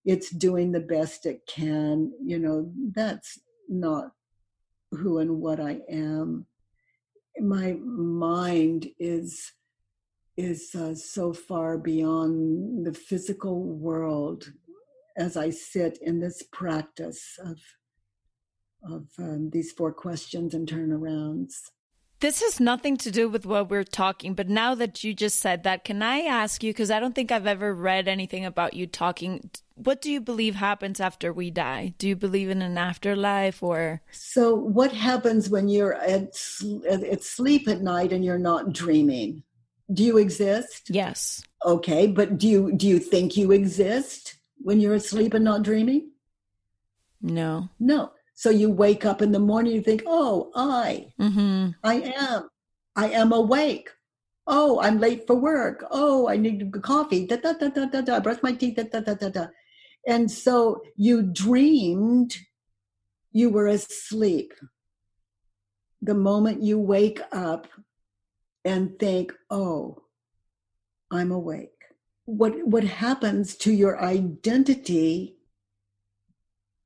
It's 0.05 0.29
doing 0.29 0.71
the 0.71 0.79
best 0.79 1.25
it 1.25 1.41
can. 1.47 2.11
You 2.23 2.39
know 2.39 2.71
that's 2.93 3.39
not 3.69 4.11
who 4.91 5.19
and 5.19 5.39
what 5.39 5.59
I 5.59 5.79
am. 5.89 6.45
My 7.39 7.73
mind 7.73 8.89
is 8.99 9.51
is 10.35 10.73
uh, 10.73 10.95
so 10.95 11.31
far 11.31 11.77
beyond 11.77 12.85
the 12.85 12.93
physical 12.93 13.63
world 13.63 14.51
as 15.15 15.37
I 15.37 15.51
sit 15.51 15.99
in 16.01 16.19
this 16.19 16.43
practice 16.51 17.37
of 17.43 17.59
of 18.91 19.07
um, 19.17 19.49
these 19.51 19.71
four 19.71 19.93
questions 19.93 20.53
and 20.53 20.67
turnarounds. 20.67 21.53
This 22.23 22.41
has 22.41 22.61
nothing 22.61 22.95
to 22.97 23.11
do 23.11 23.27
with 23.27 23.45
what 23.45 23.69
we're 23.69 23.83
talking, 23.83 24.33
but 24.33 24.47
now 24.47 24.75
that 24.75 25.03
you 25.03 25.13
just 25.13 25.41
said 25.41 25.63
that, 25.63 25.83
can 25.83 26.01
I 26.01 26.21
ask 26.21 26.63
you, 26.63 26.71
because 26.71 26.89
I 26.89 27.01
don't 27.01 27.13
think 27.13 27.33
I've 27.33 27.45
ever 27.45 27.75
read 27.75 28.07
anything 28.07 28.45
about 28.45 28.73
you 28.73 28.87
talking, 28.87 29.49
what 29.75 30.01
do 30.01 30.09
you 30.09 30.21
believe 30.21 30.55
happens 30.55 31.01
after 31.01 31.33
we 31.33 31.51
die? 31.51 31.93
Do 31.97 32.07
you 32.07 32.15
believe 32.15 32.49
in 32.49 32.61
an 32.61 32.77
afterlife 32.77 33.61
or? 33.61 34.01
So, 34.11 34.55
what 34.55 34.93
happens 34.93 35.49
when 35.49 35.67
you're 35.67 35.95
at, 35.95 36.33
at 36.89 37.23
sleep 37.23 37.67
at 37.67 37.81
night 37.81 38.13
and 38.13 38.23
you're 38.23 38.39
not 38.39 38.71
dreaming? 38.71 39.43
Do 39.91 40.05
you 40.05 40.17
exist? 40.17 40.89
Yes. 40.89 41.43
Okay, 41.65 42.07
but 42.07 42.37
do 42.37 42.47
you 42.47 42.71
do 42.71 42.87
you 42.87 42.99
think 42.99 43.35
you 43.35 43.51
exist? 43.51 44.37
when 44.63 44.79
you're 44.79 44.95
asleep 44.95 45.33
and 45.33 45.43
not 45.43 45.61
dreaming? 45.61 46.09
No. 47.21 47.69
No. 47.79 48.11
So 48.43 48.49
you 48.49 48.69
wake 48.69 49.05
up 49.05 49.21
in 49.21 49.31
the 49.31 49.39
morning, 49.39 49.71
you 49.71 49.81
think, 49.81 50.03
oh, 50.05 50.51
I, 50.53 51.07
mm-hmm. 51.17 51.69
I 51.81 51.93
am, 52.01 52.49
I 52.93 53.07
am 53.11 53.31
awake. 53.31 53.89
Oh, 54.47 54.81
I'm 54.81 54.99
late 54.99 55.25
for 55.25 55.37
work. 55.37 55.85
Oh, 55.89 56.27
I 56.27 56.35
need 56.35 56.69
coffee. 56.81 57.25
Da, 57.25 57.37
da, 57.37 57.53
da, 57.53 57.69
da, 57.69 57.85
da, 57.85 58.01
da. 58.01 58.19
Brush 58.19 58.43
my 58.43 58.51
teeth. 58.51 58.75
Da, 58.75 58.83
da, 58.83 58.99
da, 58.99 59.13
da, 59.13 59.29
da. 59.29 59.45
And 60.05 60.29
so 60.29 60.81
you 60.97 61.21
dreamed 61.21 62.35
you 63.31 63.49
were 63.49 63.67
asleep. 63.67 64.51
The 66.01 66.13
moment 66.13 66.61
you 66.61 66.77
wake 66.79 67.21
up 67.31 67.69
and 68.65 68.99
think, 68.99 69.31
oh, 69.51 70.03
I'm 71.09 71.31
awake 71.31 71.69
what 72.25 72.65
what 72.65 72.83
happens 72.85 73.55
to 73.57 73.71
your 73.73 74.01
identity 74.01 75.35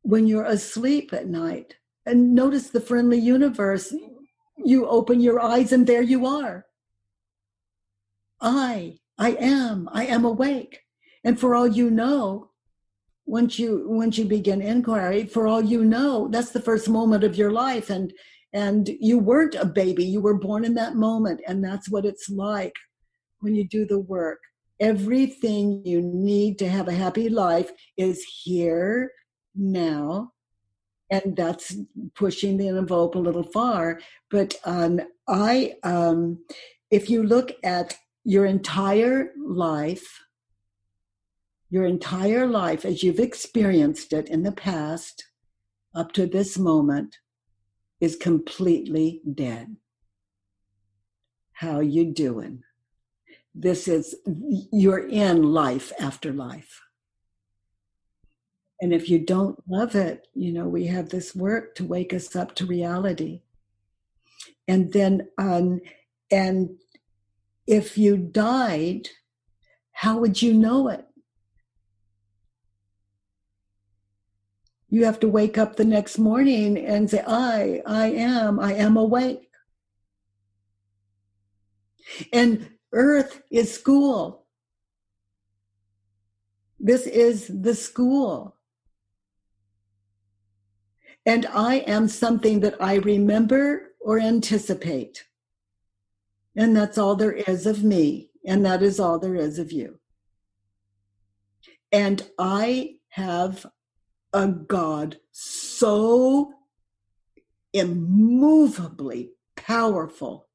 when 0.08 0.26
you're 0.26 0.46
asleep 0.46 1.12
at 1.12 1.28
night. 1.28 1.76
And 2.06 2.34
notice 2.34 2.70
the 2.70 2.80
friendly 2.80 3.20
universe. 3.20 3.94
You 4.58 4.88
open 4.88 5.20
your 5.20 5.42
eyes 5.42 5.74
and 5.74 5.86
there 5.86 6.02
you 6.02 6.26
are. 6.26 6.66
I 8.40 9.00
i 9.18 9.32
am 9.32 9.90
i 9.92 10.06
am 10.06 10.24
awake. 10.24 10.80
And 11.26 11.38
for 11.38 11.56
all 11.56 11.68
you 11.68 11.90
know 11.90 12.52
once 13.26 13.60
you 13.60 13.86
once 13.90 14.18
you 14.18 14.26
begin 14.26 14.62
inquiry 14.62 15.26
for 15.26 15.48
all 15.48 15.62
you 15.62 15.84
know 15.84 16.30
that's 16.30 16.52
the 16.52 16.62
first 16.62 16.88
moment 16.88 17.26
of 17.26 17.36
your 17.36 17.52
life. 17.52 17.90
And 17.90 18.14
and 18.54 18.90
you 19.02 19.20
weren't 19.20 19.56
a 19.56 19.66
baby. 19.66 20.06
You 20.06 20.22
were 20.22 20.40
born 20.40 20.64
in 20.64 20.76
that 20.76 20.96
moment. 20.96 21.42
And 21.48 21.62
that's 21.62 21.90
what 21.90 22.06
it's 22.06 22.30
like 22.30 22.76
when 23.42 23.56
you 23.56 23.68
do 23.68 23.86
the 23.86 24.00
work. 24.00 24.40
Everything 24.80 25.86
you 25.86 26.02
need 26.02 26.58
to 26.60 26.70
have 26.70 26.88
a 26.88 26.94
happy 26.94 27.28
life 27.28 27.72
is 27.98 28.24
here 28.44 29.12
now. 29.58 30.34
And 31.10 31.36
that's 31.36 31.76
pushing 32.16 32.58
the 32.58 32.68
envelope 32.68 33.16
a 33.16 33.20
little 33.20 33.44
far. 33.44 34.00
But 34.30 34.56
um, 34.66 35.00
I, 35.28 35.76
um, 35.84 36.40
if 36.92 37.10
you 37.10 37.24
look 37.24 37.54
at 37.64 37.98
your 38.24 38.46
entire 38.46 39.32
life, 39.38 40.24
your 41.70 41.86
entire 41.86 42.46
life 42.46 42.86
as 42.86 43.04
you've 43.04 43.20
experienced 43.20 44.14
it 44.14 44.30
in 44.30 44.44
the 44.44 44.52
past 44.52 45.26
up 45.96 46.12
to 46.14 46.28
this 46.28 46.58
moment 46.58 47.18
is 48.00 48.16
completely 48.16 49.22
dead. 49.34 49.78
How 51.54 51.80
you 51.80 52.06
doing? 52.06 52.64
This 53.56 53.88
is 53.88 54.16
you're 54.72 55.08
in 55.08 55.42
life 55.42 55.92
after 56.00 56.32
life. 56.32 56.82
And 58.80 58.94
if 58.94 59.10
you 59.10 59.20
don't 59.20 59.62
love 59.68 59.96
it, 59.96 60.28
you 60.34 60.54
know, 60.54 60.68
we 60.68 60.86
have 60.88 61.10
this 61.10 61.36
work 61.36 61.76
to 61.76 61.84
wake 61.84 62.14
us 62.14 62.36
up 62.36 62.54
to 62.56 62.66
reality. 62.66 63.42
And 64.68 64.94
then 64.94 65.30
um 65.38 65.82
and 66.30 66.78
if 67.66 67.98
you 67.98 68.18
died, 68.18 69.10
how 69.92 70.20
would 70.20 70.42
you 70.42 70.54
know 70.54 70.88
it? 70.90 71.06
You 74.90 75.06
have 75.06 75.20
to 75.20 75.28
wake 75.28 75.58
up 75.58 75.76
the 75.76 75.86
next 75.86 76.18
morning 76.18 76.78
and 76.78 77.10
say, 77.10 77.22
I, 77.28 77.82
I 77.86 78.08
am, 78.12 78.60
I 78.60 78.74
am 78.74 78.96
awake. 78.96 79.50
And 82.32 82.70
earth 82.94 83.42
is 83.52 83.74
school. 83.74 84.46
This 86.80 87.06
is 87.06 87.48
the 87.48 87.76
school. 87.76 88.57
And 91.28 91.46
I 91.48 91.80
am 91.80 92.08
something 92.08 92.62
that 92.62 92.82
I 92.82 92.96
remember 92.96 93.92
or 94.00 94.18
anticipate. 94.18 95.26
And 96.56 96.76
that's 96.76 96.98
all 96.98 97.18
there 97.18 97.34
is 97.34 97.66
of 97.66 97.84
me. 97.84 98.30
And 98.46 98.66
that 98.66 98.82
is 98.82 98.98
all 98.98 99.20
there 99.20 99.36
is 99.36 99.60
of 99.60 99.74
you. 99.74 100.00
And 101.92 102.26
I 102.40 102.96
have 103.10 103.66
a 104.32 104.48
God 104.48 105.18
so 105.34 106.54
immovably 107.74 109.32
powerful. 109.58 110.48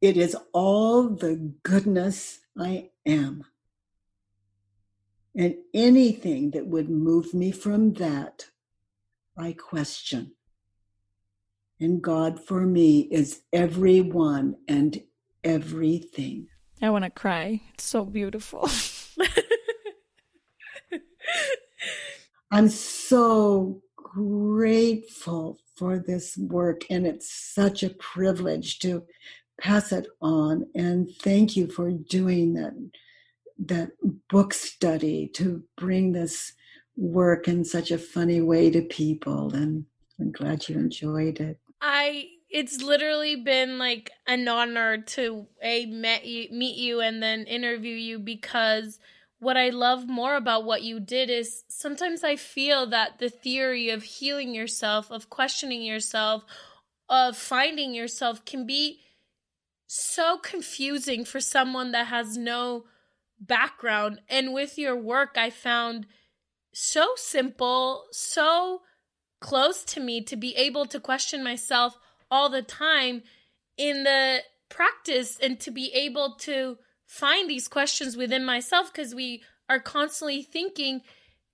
It 0.00 0.16
is 0.16 0.34
all 0.54 1.10
the 1.10 1.52
goodness 1.62 2.40
I 2.58 2.92
am. 3.04 3.44
And 5.36 5.56
anything 5.74 6.52
that 6.52 6.66
would 6.66 6.88
move 6.88 7.34
me 7.34 7.52
from 7.52 7.92
that, 7.94 8.46
I 9.36 9.52
question. 9.52 10.32
And 11.80 12.00
God 12.00 12.38
for 12.44 12.60
me 12.60 13.08
is 13.10 13.42
everyone 13.52 14.56
and 14.68 15.02
everything. 15.42 16.46
I 16.80 16.90
want 16.90 17.04
to 17.04 17.10
cry. 17.10 17.60
It's 17.74 17.84
so 17.84 18.04
beautiful. 18.04 18.68
I'm 22.50 22.68
so 22.68 23.82
grateful 23.96 25.58
for 25.76 25.98
this 25.98 26.36
work, 26.36 26.82
and 26.88 27.06
it's 27.06 27.28
such 27.32 27.82
a 27.82 27.90
privilege 27.90 28.78
to 28.80 29.04
pass 29.60 29.90
it 29.92 30.06
on. 30.20 30.66
And 30.74 31.10
thank 31.22 31.56
you 31.56 31.66
for 31.66 31.90
doing 31.90 32.54
that 32.54 32.74
that 33.66 33.90
book 34.28 34.52
study 34.52 35.28
to 35.28 35.62
bring 35.76 36.12
this 36.12 36.52
work 36.96 37.48
in 37.48 37.64
such 37.64 37.90
a 37.90 37.98
funny 37.98 38.40
way 38.40 38.70
to 38.70 38.82
people. 38.82 39.54
And 39.54 39.86
I'm 40.20 40.32
glad 40.32 40.68
you 40.68 40.76
enjoyed 40.76 41.40
it. 41.40 41.58
I 41.80 42.28
it's 42.50 42.80
literally 42.80 43.34
been 43.34 43.78
like 43.78 44.12
an 44.28 44.46
honor 44.46 44.98
to 44.98 45.46
a 45.60 45.86
met 45.86 46.24
you, 46.24 46.48
meet 46.52 46.76
you 46.76 47.00
and 47.00 47.20
then 47.20 47.44
interview 47.44 47.96
you 47.96 48.20
because 48.20 49.00
what 49.40 49.56
I 49.56 49.70
love 49.70 50.08
more 50.08 50.36
about 50.36 50.64
what 50.64 50.82
you 50.82 51.00
did 51.00 51.30
is 51.30 51.64
sometimes 51.68 52.22
I 52.22 52.36
feel 52.36 52.86
that 52.90 53.18
the 53.18 53.28
theory 53.28 53.90
of 53.90 54.04
healing 54.04 54.54
yourself, 54.54 55.10
of 55.10 55.28
questioning 55.28 55.82
yourself, 55.82 56.44
of 57.08 57.36
finding 57.36 57.92
yourself 57.92 58.44
can 58.44 58.66
be 58.66 59.00
so 59.86 60.38
confusing 60.38 61.24
for 61.24 61.40
someone 61.40 61.92
that 61.92 62.06
has 62.06 62.38
no 62.38 62.84
background. 63.40 64.20
And 64.28 64.54
with 64.54 64.78
your 64.78 64.96
work, 64.96 65.36
I 65.36 65.50
found 65.50 66.06
so 66.74 67.06
simple, 67.16 68.04
so 68.10 68.82
close 69.40 69.84
to 69.84 70.00
me 70.00 70.22
to 70.22 70.36
be 70.36 70.54
able 70.56 70.86
to 70.86 71.00
question 71.00 71.44
myself 71.44 71.98
all 72.30 72.48
the 72.48 72.62
time 72.62 73.22
in 73.76 74.04
the 74.04 74.38
practice 74.68 75.38
and 75.40 75.60
to 75.60 75.70
be 75.70 75.92
able 75.94 76.34
to 76.34 76.78
find 77.06 77.48
these 77.48 77.68
questions 77.68 78.16
within 78.16 78.44
myself 78.44 78.92
because 78.92 79.14
we 79.14 79.42
are 79.68 79.78
constantly 79.78 80.42
thinking 80.42 81.00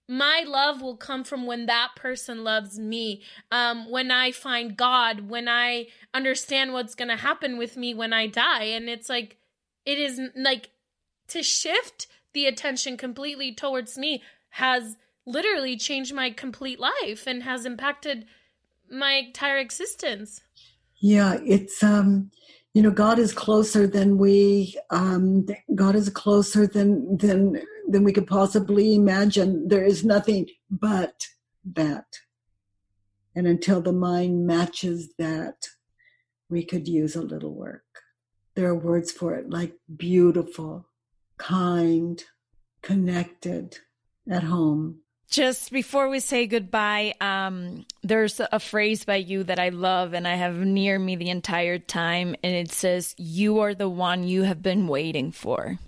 my 0.08 0.42
love 0.46 0.82
will 0.82 0.96
come 0.96 1.22
from 1.22 1.46
when 1.46 1.66
that 1.66 1.90
person 1.94 2.42
loves 2.42 2.78
me. 2.78 3.22
Um, 3.52 3.90
when 3.90 4.10
i 4.10 4.32
find 4.32 4.76
god 4.76 5.28
when 5.28 5.48
i 5.48 5.86
understand 6.12 6.72
what's 6.72 6.96
going 6.96 7.08
to 7.08 7.16
happen 7.16 7.58
with 7.58 7.76
me 7.76 7.94
when 7.94 8.12
i 8.12 8.26
die. 8.26 8.64
And 8.64 8.88
it's 8.88 9.08
like 9.08 9.36
it 9.84 9.98
is 9.98 10.20
like 10.36 10.70
to 11.28 11.42
shift 11.42 12.06
the 12.32 12.46
attention 12.46 12.96
completely 12.96 13.54
towards 13.54 13.98
me 13.98 14.22
has 14.50 14.96
literally 15.26 15.76
changed 15.76 16.14
my 16.14 16.30
complete 16.30 16.80
life 16.80 17.26
and 17.26 17.42
has 17.42 17.64
impacted 17.64 18.26
my 18.90 19.12
entire 19.12 19.58
existence. 19.58 20.42
Yeah 21.00 21.38
it's 21.44 21.82
um 21.82 22.30
you 22.74 22.82
know 22.82 22.90
god 22.90 23.18
is 23.18 23.32
closer 23.32 23.86
than 23.86 24.18
we 24.18 24.76
um 24.90 25.46
god 25.74 25.94
is 25.94 26.08
closer 26.08 26.66
than 26.66 27.16
than 27.16 27.62
than 27.88 28.04
we 28.04 28.12
could 28.12 28.26
possibly 28.26 28.94
imagine. 28.94 29.68
There 29.68 29.84
is 29.84 30.04
nothing 30.04 30.48
but 30.70 31.26
that. 31.74 32.06
And 33.34 33.46
until 33.46 33.80
the 33.80 33.92
mind 33.92 34.46
matches 34.46 35.14
that 35.18 35.68
we 36.48 36.64
could 36.64 36.88
use 36.88 37.16
a 37.16 37.22
little 37.22 37.54
work. 37.54 37.84
There 38.54 38.68
are 38.68 38.74
words 38.74 39.12
for 39.12 39.34
it 39.34 39.48
like 39.48 39.74
beautiful 39.96 40.86
kind 41.38 42.22
connected 42.82 43.78
at 44.28 44.42
home 44.42 45.00
just 45.30 45.70
before 45.70 46.08
we 46.08 46.18
say 46.18 46.46
goodbye, 46.48 47.14
um, 47.20 47.86
there's 48.02 48.40
a 48.40 48.58
phrase 48.58 49.04
by 49.04 49.16
you 49.16 49.44
that 49.44 49.60
I 49.60 49.68
love 49.68 50.12
and 50.12 50.26
I 50.26 50.34
have 50.34 50.56
near 50.56 50.98
me 50.98 51.14
the 51.14 51.30
entire 51.30 51.78
time, 51.78 52.34
and 52.42 52.54
it 52.54 52.72
says, 52.72 53.14
You 53.16 53.60
are 53.60 53.72
the 53.72 53.88
one 53.88 54.24
you 54.24 54.42
have 54.42 54.60
been 54.60 54.88
waiting 54.88 55.30
for. 55.30 55.78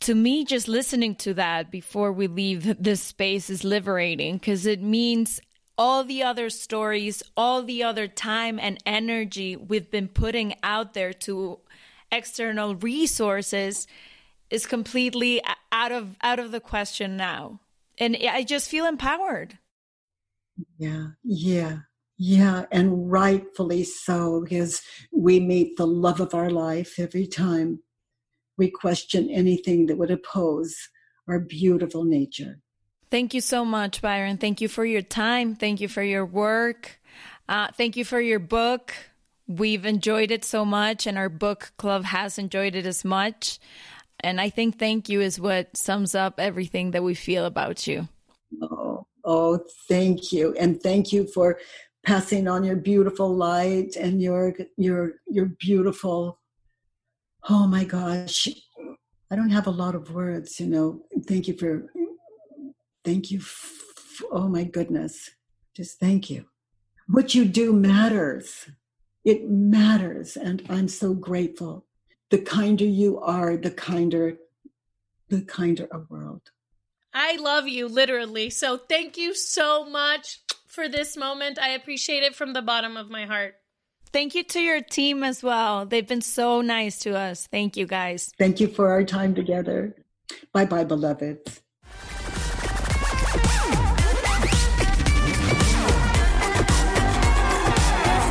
To 0.00 0.14
me, 0.14 0.44
just 0.44 0.68
listening 0.68 1.14
to 1.16 1.34
that 1.34 1.70
before 1.70 2.12
we 2.12 2.26
leave 2.26 2.82
this 2.82 3.02
space 3.02 3.48
is 3.48 3.64
liberating 3.64 4.34
because 4.36 4.66
it 4.66 4.82
means 4.82 5.40
all 5.78 6.04
the 6.04 6.22
other 6.22 6.50
stories, 6.50 7.22
all 7.38 7.62
the 7.62 7.82
other 7.82 8.06
time 8.06 8.58
and 8.58 8.78
energy 8.84 9.56
we've 9.56 9.90
been 9.90 10.08
putting 10.08 10.54
out 10.62 10.92
there 10.92 11.14
to 11.14 11.58
external 12.12 12.74
resources 12.76 13.86
is 14.50 14.66
completely 14.66 15.40
out 15.72 15.92
of 15.92 16.16
out 16.22 16.38
of 16.38 16.50
the 16.50 16.60
question 16.60 17.16
now 17.16 17.60
and 18.00 18.16
I 18.28 18.42
just 18.42 18.68
feel 18.68 18.86
empowered. 18.86 19.58
Yeah, 20.78 21.08
yeah, 21.22 21.80
yeah, 22.16 22.64
and 22.72 23.10
rightfully 23.10 23.84
so, 23.84 24.42
because 24.42 24.82
we 25.12 25.38
meet 25.38 25.76
the 25.76 25.86
love 25.86 26.20
of 26.20 26.34
our 26.34 26.50
life 26.50 26.98
every 26.98 27.26
time 27.26 27.80
we 28.58 28.70
question 28.70 29.30
anything 29.30 29.86
that 29.86 29.96
would 29.96 30.10
oppose 30.10 30.76
our 31.28 31.38
beautiful 31.38 32.04
nature. 32.04 32.58
Thank 33.10 33.34
you 33.34 33.40
so 33.40 33.64
much, 33.64 34.02
Byron. 34.02 34.36
Thank 34.36 34.60
you 34.60 34.68
for 34.68 34.84
your 34.84 35.02
time. 35.02 35.54
Thank 35.54 35.80
you 35.80 35.88
for 35.88 36.02
your 36.02 36.26
work. 36.26 37.00
Uh, 37.48 37.68
thank 37.76 37.96
you 37.96 38.04
for 38.04 38.20
your 38.20 38.38
book. 38.38 38.94
We've 39.48 39.84
enjoyed 39.84 40.30
it 40.30 40.44
so 40.44 40.64
much, 40.64 41.06
and 41.06 41.18
our 41.18 41.28
book 41.28 41.72
club 41.76 42.04
has 42.04 42.38
enjoyed 42.38 42.76
it 42.76 42.86
as 42.86 43.04
much. 43.04 43.58
And 44.22 44.40
I 44.40 44.50
think 44.50 44.78
thank 44.78 45.08
you 45.08 45.20
is 45.20 45.40
what 45.40 45.76
sums 45.76 46.14
up 46.14 46.34
everything 46.38 46.92
that 46.92 47.02
we 47.02 47.14
feel 47.14 47.44
about 47.44 47.86
you. 47.86 48.08
Oh, 48.62 49.06
oh, 49.24 49.60
thank 49.88 50.32
you. 50.32 50.54
And 50.58 50.82
thank 50.82 51.12
you 51.12 51.26
for 51.26 51.58
passing 52.04 52.48
on 52.48 52.64
your 52.64 52.76
beautiful 52.76 53.34
light 53.34 53.96
and 53.96 54.22
your 54.22 54.54
your 54.76 55.12
your 55.26 55.46
beautiful 55.58 56.38
oh 57.48 57.66
my 57.66 57.84
gosh. 57.84 58.48
I 59.30 59.36
don't 59.36 59.50
have 59.50 59.66
a 59.66 59.70
lot 59.70 59.94
of 59.94 60.14
words 60.14 60.58
you 60.58 60.66
know. 60.66 61.02
Thank 61.26 61.46
you 61.48 61.56
for 61.56 61.92
thank 63.04 63.30
you 63.30 63.40
f- 63.40 64.22
oh 64.30 64.48
my 64.48 64.64
goodness. 64.64 65.30
Just 65.76 66.00
thank 66.00 66.30
you. 66.30 66.46
What 67.06 67.34
you 67.34 67.44
do 67.44 67.72
matters. 67.72 68.68
It 69.22 69.50
matters 69.50 70.38
and 70.38 70.62
i'm 70.70 70.88
so 70.88 71.12
grateful 71.12 71.84
the 72.30 72.38
kinder 72.38 72.84
you 72.84 73.18
are, 73.18 73.56
the 73.56 73.70
kinder, 73.70 74.38
the 75.28 75.42
kinder 75.42 75.88
a 75.90 75.98
world. 76.08 76.42
I 77.12 77.36
love 77.36 77.66
you, 77.66 77.88
literally. 77.88 78.50
So 78.50 78.78
thank 78.78 79.18
you 79.18 79.34
so 79.34 79.84
much 79.84 80.40
for 80.68 80.88
this 80.88 81.16
moment. 81.16 81.58
I 81.58 81.70
appreciate 81.70 82.22
it 82.22 82.36
from 82.36 82.52
the 82.52 82.62
bottom 82.62 82.96
of 82.96 83.10
my 83.10 83.26
heart. 83.26 83.54
Thank 84.12 84.34
you 84.34 84.44
to 84.44 84.60
your 84.60 84.80
team 84.80 85.22
as 85.22 85.42
well. 85.42 85.86
They've 85.86 86.06
been 86.06 86.22
so 86.22 86.60
nice 86.60 87.00
to 87.00 87.16
us. 87.16 87.46
Thank 87.46 87.76
you, 87.76 87.86
guys. 87.86 88.32
Thank 88.38 88.60
you 88.60 88.68
for 88.68 88.90
our 88.90 89.04
time 89.04 89.34
together. 89.34 89.94
Bye 90.52 90.64
bye, 90.64 90.84
beloveds. 90.84 91.60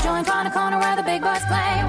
Join 0.03 0.25
Corner 0.51 0.79
where 0.79 0.95
the 0.95 1.03
big 1.03 1.21
boys 1.21 1.45
play. 1.45 1.88